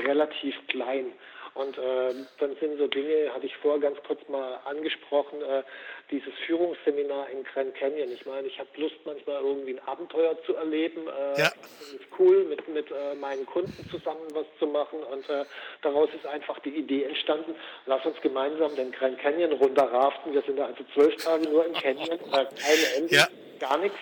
[0.05, 1.14] relativ klein.
[1.53, 5.63] Und äh, dann sind so Dinge, hatte ich vorher ganz kurz mal angesprochen, äh,
[6.09, 8.09] dieses Führungsseminar in Grand Canyon.
[8.11, 11.07] Ich meine, ich habe Lust, manchmal irgendwie ein Abenteuer zu erleben.
[11.07, 11.47] Äh, ja.
[11.47, 15.03] Ist cool, mit, mit äh, meinen Kunden zusammen was zu machen.
[15.03, 15.43] Und äh,
[15.81, 17.53] daraus ist einfach die Idee entstanden,
[17.85, 20.33] lass uns gemeinsam den Grand Canyon runterraften.
[20.33, 23.27] Wir sind da also zwölf Tage nur im Canyon, äh, keine Ende, ja.
[23.59, 23.97] gar nichts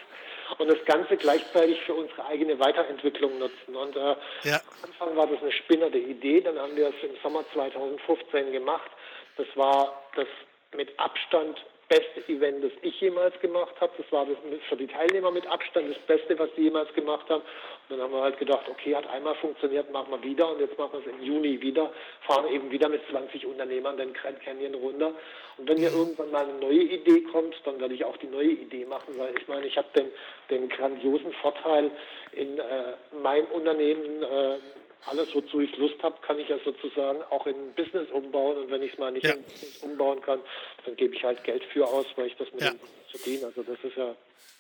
[0.57, 3.75] und das Ganze gleichzeitig für unsere eigene Weiterentwicklung nutzen.
[3.75, 4.55] Und äh, ja.
[4.55, 8.89] am Anfang war das eine spinnerte Idee, dann haben wir es im Sommer 2015 gemacht.
[9.37, 10.27] Das war das
[10.75, 11.57] mit Abstand
[11.89, 13.91] beste Event, das ich jemals gemacht habe.
[13.97, 14.37] Das war das
[14.69, 17.41] für die Teilnehmer mit Abstand das Beste, was sie jemals gemacht haben.
[17.41, 20.51] Und dann haben wir halt gedacht, okay, hat einmal funktioniert, machen wir wieder.
[20.51, 24.13] Und jetzt machen wir es im Juni wieder, fahren eben wieder mit 20 Unternehmern den
[24.13, 25.13] Grand Canyon runter.
[25.57, 28.51] Und wenn mir irgendwann mal eine neue Idee kommt, dann werde ich auch die neue
[28.51, 30.11] Idee machen, weil ich meine, ich habe den,
[30.49, 31.91] den grandiosen Vorteil
[32.33, 34.57] in äh, meinem Unternehmen, äh,
[35.05, 38.57] alles, wozu ich Lust habe, kann ich ja sozusagen auch in Business umbauen.
[38.57, 39.33] Und wenn ich es mal nicht ja.
[39.33, 40.39] in Business umbauen kann,
[40.85, 42.71] dann gebe ich halt Geld für aus, weil ich das mit ja.
[42.71, 42.79] dem
[43.09, 43.45] verdiene.
[43.45, 44.15] Also das ist ja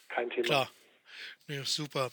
[0.09, 0.45] kein Thema.
[0.45, 0.71] Klar.
[1.47, 2.11] Ja, super.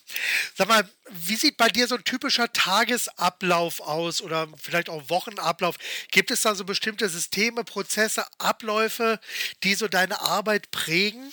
[0.54, 5.76] Sag mal, wie sieht bei dir so ein typischer Tagesablauf aus oder vielleicht auch Wochenablauf?
[6.10, 9.20] Gibt es da so bestimmte Systeme, Prozesse, Abläufe,
[9.62, 11.30] die so deine Arbeit prägen?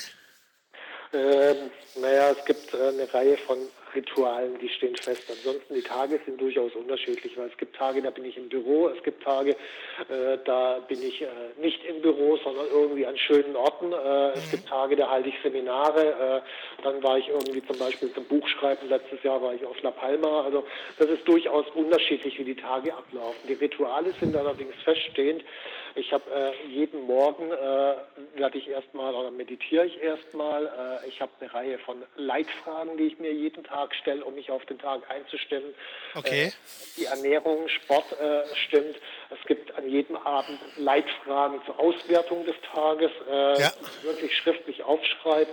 [1.14, 3.58] Ähm, naja, es gibt äh, eine Reihe von
[3.96, 5.24] Ritualen, die stehen fest.
[5.30, 8.88] Ansonsten die Tage sind durchaus unterschiedlich, weil es gibt Tage, da bin ich im Büro,
[8.88, 11.28] es gibt Tage, äh, da bin ich äh,
[11.62, 13.92] nicht im Büro, sondern irgendwie an schönen Orten.
[13.92, 14.32] Äh.
[14.34, 16.42] Es gibt Tage, da halte ich Seminare.
[16.44, 19.92] Äh, dann war ich irgendwie zum Beispiel zum Buchschreiben, letztes Jahr war ich auf La
[19.92, 20.44] Palma.
[20.44, 20.66] Also
[20.98, 23.40] das ist durchaus unterschiedlich, wie die Tage ablaufen.
[23.48, 25.44] Die Rituale sind allerdings feststehend.
[25.96, 27.96] Ich habe äh, jeden Morgen äh,
[28.36, 30.72] werde ich erstmal oder meditiere ich erstmal.
[31.08, 34.66] Ich habe eine Reihe von Leitfragen, die ich mir jeden Tag stelle, um mich auf
[34.66, 35.74] den Tag einzustellen.
[36.16, 36.48] Okay.
[36.48, 36.52] Äh,
[36.98, 38.96] die Ernährung, Sport äh, stimmt.
[39.30, 43.72] Es gibt an jedem Abend Leitfragen zur Auswertung des Tages, äh, ja.
[44.04, 45.52] wirklich schriftlich aufschreibe.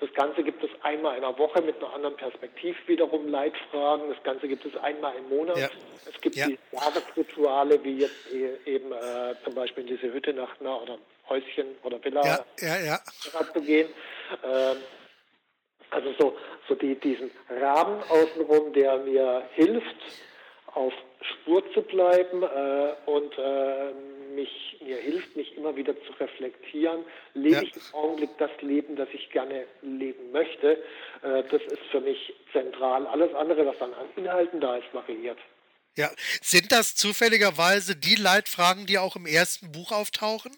[0.00, 4.08] Das Ganze gibt es einmal in der Woche mit einer anderen Perspektive wiederum Leitfragen.
[4.08, 5.58] Das Ganze gibt es einmal im Monat.
[5.58, 5.68] Ja.
[6.08, 6.46] Es gibt ja.
[6.46, 8.30] die Jahresrituale, wie jetzt
[8.64, 10.98] eben äh, zum Beispiel in diese Hütte nach einer oder
[11.28, 13.00] Häuschen oder Villa ja, ja, ja.
[13.52, 13.88] zu gehen.
[14.44, 14.76] Ähm,
[15.90, 16.36] also so,
[16.68, 19.96] so die, diesen Rahmen außenrum, der mir hilft,
[20.74, 23.92] auf Spur zu bleiben äh, und äh,
[24.34, 27.04] mich, mir hilft, mich immer wieder zu reflektieren.
[27.34, 27.62] Lebe ja.
[27.62, 30.82] ich im Augenblick das Leben, das ich gerne leben möchte?
[31.22, 33.06] Äh, das ist für mich zentral.
[33.06, 35.38] Alles andere, was dann an Inhalten da ist, variiert.
[35.96, 36.10] Ja,
[36.42, 40.52] sind das zufälligerweise die Leitfragen, die auch im ersten Buch auftauchen?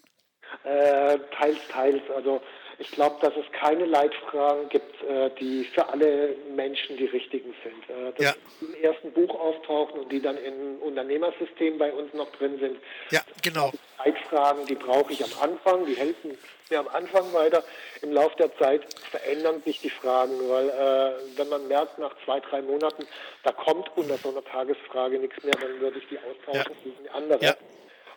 [0.63, 2.03] Äh, teils, teils.
[2.15, 2.41] Also
[2.81, 7.89] ich glaube, dass es keine Leitfragen gibt, äh, die für alle Menschen die richtigen sind.
[7.89, 8.33] Äh, dass ja.
[8.59, 12.77] die im ersten Buch auftauchen und die dann im Unternehmersystem bei uns noch drin sind.
[13.11, 13.71] Ja, genau.
[14.03, 16.37] Leitfragen, die brauche ich am Anfang, die helfen
[16.71, 17.63] mir am Anfang weiter.
[18.01, 22.39] Im Laufe der Zeit verändern sich die Fragen, weil äh, wenn man merkt, nach zwei,
[22.39, 23.05] drei Monaten,
[23.43, 26.91] da kommt unter so einer Tagesfrage nichts mehr, dann würde ich die austauschen ja.
[26.91, 27.45] gegen andere.
[27.45, 27.55] Ja.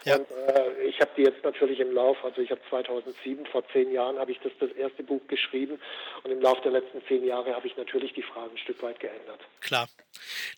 [0.05, 0.17] Ja.
[0.17, 3.91] Und äh, ich habe die jetzt natürlich im Lauf, also ich habe 2007, vor zehn
[3.93, 5.81] Jahren, habe ich das, das erste Buch geschrieben
[6.23, 9.01] und im Laufe der letzten zehn Jahre habe ich natürlich die Fragen ein Stück weit
[9.01, 9.41] geändert.
[9.61, 9.89] Klar.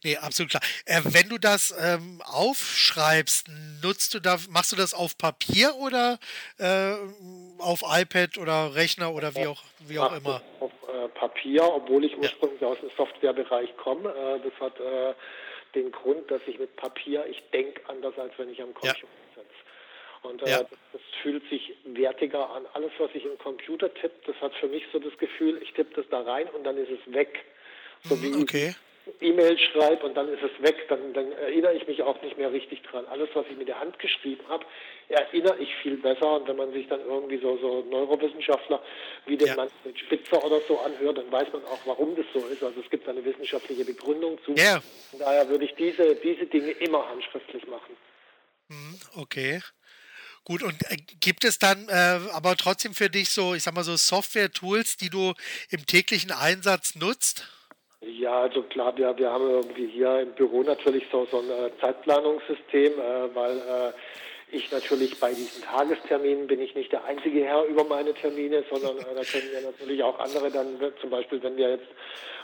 [0.05, 0.63] Nee, absolut klar.
[0.85, 3.49] Äh, wenn du das ähm, aufschreibst,
[3.83, 6.19] nutzt du da, machst du das auf Papier oder
[6.59, 6.95] äh,
[7.59, 10.43] auf iPad oder Rechner oder wie auch, wie auch immer?
[10.61, 12.69] Auf äh, Papier, obwohl ich ursprünglich ja.
[12.69, 14.11] aus dem Softwarebereich komme.
[14.11, 15.15] Äh, das hat äh,
[15.75, 19.26] den Grund, dass ich mit Papier, ich denke anders, als wenn ich am Computer ja.
[20.27, 20.59] Und äh, ja.
[20.59, 22.67] das, das, fühlt sich wertiger an.
[22.75, 25.95] Alles, was ich im Computer tippe, das hat für mich so das Gefühl, ich tippe
[25.97, 27.45] das da rein und dann ist es weg.
[28.05, 28.75] So mhm, wie okay.
[29.21, 32.53] E-Mail schreibe und dann ist es weg, dann, dann, erinnere ich mich auch nicht mehr
[32.53, 33.07] richtig dran.
[33.07, 34.67] Alles, was ich mit der Hand geschrieben habe,
[35.09, 36.41] erinnere ich viel besser.
[36.41, 38.83] Und wenn man sich dann irgendwie so, so Neurowissenschaftler
[39.27, 39.55] wie den ja.
[39.55, 42.63] Manfred Spitzer oder so anhört, dann weiß man auch, warum das so ist.
[42.65, 44.57] Also es gibt eine wissenschaftliche Begründung zu.
[45.11, 47.97] Von daher würde ich diese, diese Dinge immer handschriftlich machen.
[48.69, 49.61] Mhm, okay.
[50.47, 53.83] Gut, und äh, gibt es dann äh, aber trotzdem für dich so, ich sag mal
[53.83, 55.35] so Software-Tools, die du
[55.71, 57.49] im täglichen Einsatz nutzt?
[58.01, 61.71] Ja, also klar, wir, wir haben irgendwie hier im Büro natürlich so, so ein äh,
[61.81, 63.93] Zeitplanungssystem, äh, weil äh,
[64.57, 68.99] ich natürlich bei diesen Tagesterminen bin ich nicht der einzige Herr über meine Termine, sondern
[68.99, 71.87] äh, da können ja natürlich auch andere dann, zum Beispiel wenn wir jetzt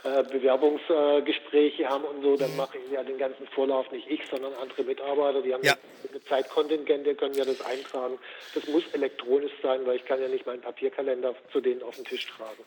[0.03, 2.57] äh, Bewerbungsgespräche äh, haben und so, dann mhm.
[2.57, 5.75] mache ich ja den ganzen Vorlauf nicht ich, sondern andere Mitarbeiter, die haben ja.
[6.09, 8.19] eine Zeitkontingente, können ja das eintragen.
[8.53, 12.05] Das muss elektronisch sein, weil ich kann ja nicht meinen Papierkalender zu denen auf den
[12.05, 12.63] Tisch tragen.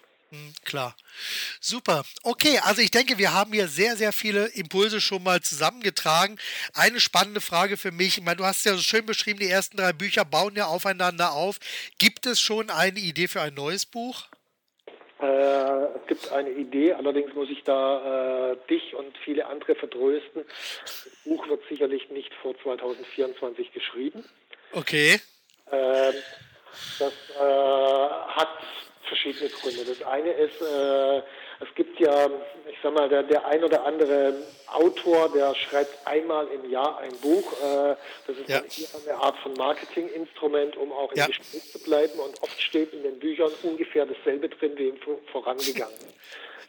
[0.65, 0.97] Klar.
[1.61, 2.05] Super.
[2.23, 6.39] Okay, also ich denke, wir haben hier sehr, sehr viele Impulse schon mal zusammengetragen.
[6.75, 8.19] Eine spannende Frage für mich.
[8.19, 11.33] Ich meine, du hast ja so schön beschrieben, die ersten drei Bücher bauen ja aufeinander
[11.33, 11.59] auf.
[11.99, 14.27] Gibt es schon eine Idee für ein neues Buch?
[15.21, 20.45] Äh, es gibt eine Idee, allerdings muss ich da äh, dich und viele andere vertrösten.
[20.83, 24.25] Das Buch wird sicherlich nicht vor 2024 geschrieben.
[24.73, 25.19] Okay.
[25.71, 26.13] Äh,
[26.99, 28.59] das hat
[29.07, 29.85] verschiedene Gründe.
[29.85, 31.19] Das eine ist, äh,
[31.61, 32.31] es gibt ja,
[32.69, 34.35] ich sag mal, der, der ein oder andere
[34.67, 37.53] Autor, der schreibt einmal im Jahr ein Buch.
[37.63, 37.97] Äh,
[38.27, 38.63] das ist ja.
[39.05, 41.27] eine Art von Marketinginstrument, um auch im ja.
[41.27, 42.19] Gespräch zu bleiben.
[42.19, 44.99] Und oft steht in den Büchern ungefähr dasselbe drin wie im
[45.33, 46.13] vorangegangenen.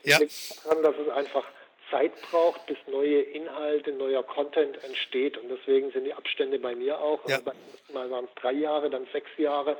[0.03, 0.19] Ja.
[0.19, 1.43] liegt daran, dass es einfach
[1.91, 5.37] Zeit braucht, bis neue Inhalte, neuer Content entsteht.
[5.37, 7.19] Und deswegen sind die Abstände bei mir auch.
[7.27, 7.35] Ja.
[7.35, 9.77] Also beim ersten Mal waren es drei Jahre, dann sechs Jahre.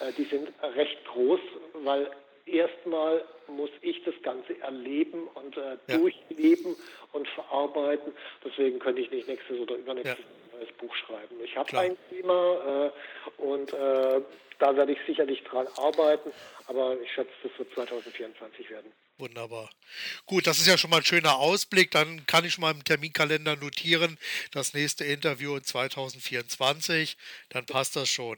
[0.00, 1.40] Äh, die sind recht groß,
[1.84, 2.10] weil
[2.46, 5.98] erstmal muss ich das Ganze erleben und äh, ja.
[5.98, 6.76] durchleben
[7.12, 8.12] und verarbeiten.
[8.44, 10.58] Deswegen könnte ich nicht nächstes oder übernächstes ja.
[10.58, 11.36] neues Buch schreiben.
[11.42, 12.90] Ich habe ein Thema
[13.38, 13.76] äh, und äh,
[14.58, 16.32] da werde ich sicherlich dran arbeiten,
[16.66, 18.92] aber ich schätze, das wird 2024 werden.
[19.18, 19.70] Wunderbar.
[20.26, 21.92] Gut, das ist ja schon mal ein schöner Ausblick.
[21.92, 24.18] Dann kann ich schon mal im Terminkalender notieren,
[24.52, 27.16] das nächste Interview in 2024.
[27.50, 28.36] Dann passt das schon.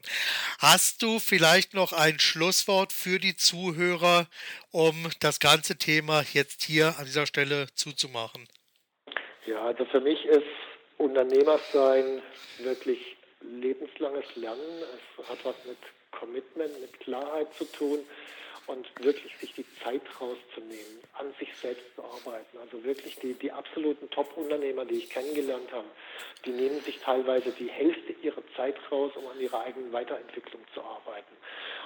[0.59, 4.27] Hast du vielleicht noch ein Schlusswort für die Zuhörer,
[4.71, 8.47] um das ganze Thema jetzt hier an dieser Stelle zuzumachen?
[9.47, 10.43] Ja, also für mich ist
[10.97, 12.21] Unternehmersein
[12.59, 14.83] wirklich lebenslanges Lernen.
[15.17, 15.77] Es hat was mit
[16.19, 17.99] Commitment, mit Klarheit zu tun
[18.67, 22.57] und wirklich sich die Zeit rauszunehmen, an sich selbst zu arbeiten.
[22.61, 25.87] Also wirklich die, die absoluten Top-Unternehmer, die ich kennengelernt habe,
[26.45, 30.81] die nehmen sich teilweise die Hälfte ihrer Zeit raus, um an ihrer eigenen Weiterentwicklung zu
[30.81, 31.35] arbeiten.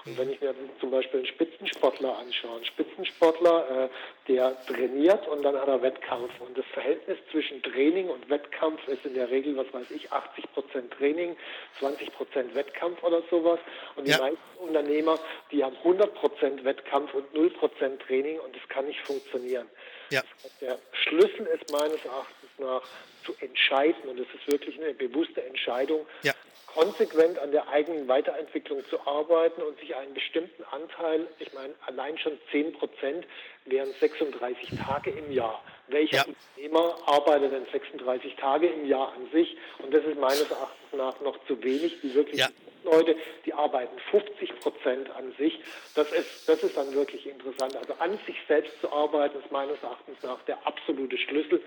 [0.06, 3.90] Und wenn ich mir zum Beispiel einen Spitzensportler anschaue, einen Spitzensportler, äh,
[4.28, 6.32] der trainiert und dann hat er Wettkampf.
[6.40, 10.52] Und das Verhältnis zwischen Training und Wettkampf ist in der Regel, was weiß ich, 80
[10.54, 11.38] Prozent Training,
[11.80, 13.60] 20 Prozent Wettkampf oder sowas.
[13.96, 14.18] Und die ja.
[14.18, 15.20] meisten Unternehmer,
[15.52, 16.71] die haben 100 Prozent Wettkampf
[17.14, 19.68] und 0 Prozent Training und das kann nicht funktionieren.
[20.10, 20.22] Ja.
[20.60, 22.84] Der Schlüssel ist meines Erachtens nach
[23.26, 26.34] zu entscheiden und es ist wirklich eine bewusste Entscheidung, ja
[26.74, 32.18] konsequent an der eigenen Weiterentwicklung zu arbeiten und sich einen bestimmten Anteil, ich meine, allein
[32.18, 33.26] schon 10 Prozent
[33.66, 35.64] wären 36 Tage im Jahr.
[35.88, 36.26] Welcher ja.
[36.26, 39.58] Unternehmer arbeitet denn 36 Tage im Jahr an sich?
[39.80, 42.00] Und das ist meines Erachtens nach noch zu wenig.
[42.02, 42.48] Die wirklich ja.
[42.92, 43.16] Leute,
[43.46, 45.54] die arbeiten 50 Prozent an sich.
[45.96, 47.76] Das ist, das ist dann wirklich interessant.
[47.78, 51.64] Also an sich selbst zu arbeiten, ist meines Erachtens nach der absolute Schlüssel.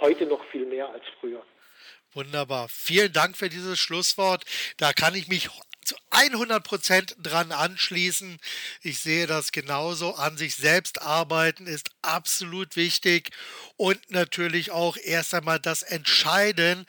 [0.00, 1.44] Heute noch viel mehr als früher.
[2.12, 2.68] Wunderbar.
[2.68, 4.44] Vielen Dank für dieses Schlusswort.
[4.76, 5.48] Da kann ich mich
[5.84, 8.38] zu 100 Prozent dran anschließen.
[8.82, 10.14] Ich sehe das genauso.
[10.14, 13.30] An sich selbst arbeiten ist absolut wichtig
[13.76, 16.86] und natürlich auch erst einmal das Entscheiden,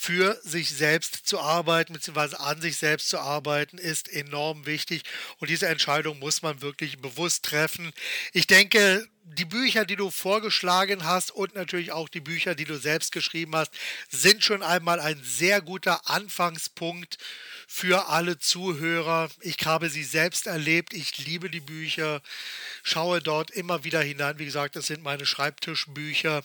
[0.00, 5.02] für sich selbst zu arbeiten, beziehungsweise an sich selbst zu arbeiten, ist enorm wichtig.
[5.38, 7.92] Und diese Entscheidung muss man wirklich bewusst treffen.
[8.32, 12.78] Ich denke, die Bücher, die du vorgeschlagen hast und natürlich auch die Bücher, die du
[12.78, 13.72] selbst geschrieben hast,
[14.08, 17.18] sind schon einmal ein sehr guter Anfangspunkt
[17.66, 19.28] für alle Zuhörer.
[19.40, 20.94] Ich habe sie selbst erlebt.
[20.94, 22.22] Ich liebe die Bücher,
[22.82, 24.38] schaue dort immer wieder hinein.
[24.38, 26.42] Wie gesagt, das sind meine Schreibtischbücher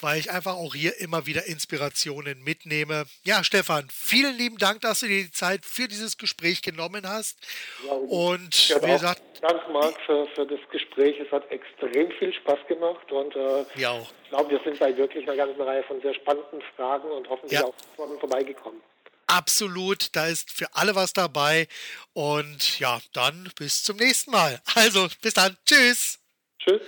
[0.00, 3.04] weil ich einfach auch hier immer wieder Inspirationen mitnehme.
[3.24, 7.38] Ja, Stefan, vielen lieben Dank, dass du dir die Zeit für dieses Gespräch genommen hast.
[7.84, 11.18] Ja, und wie gesagt, Dank, Marc, für, für das Gespräch.
[11.20, 15.28] Es hat extrem viel Spaß gemacht und äh, ja ich glaube, wir sind bei wirklich
[15.28, 17.64] einer ganzen Reihe von sehr spannenden Fragen und hoffentlich ja.
[17.64, 17.74] auch
[18.18, 18.82] vorbeigekommen.
[19.28, 21.68] Absolut, da ist für alle was dabei.
[22.12, 24.60] Und ja, dann bis zum nächsten Mal.
[24.74, 25.56] Also, bis dann.
[25.64, 26.18] Tschüss.
[26.58, 26.82] Tschüss.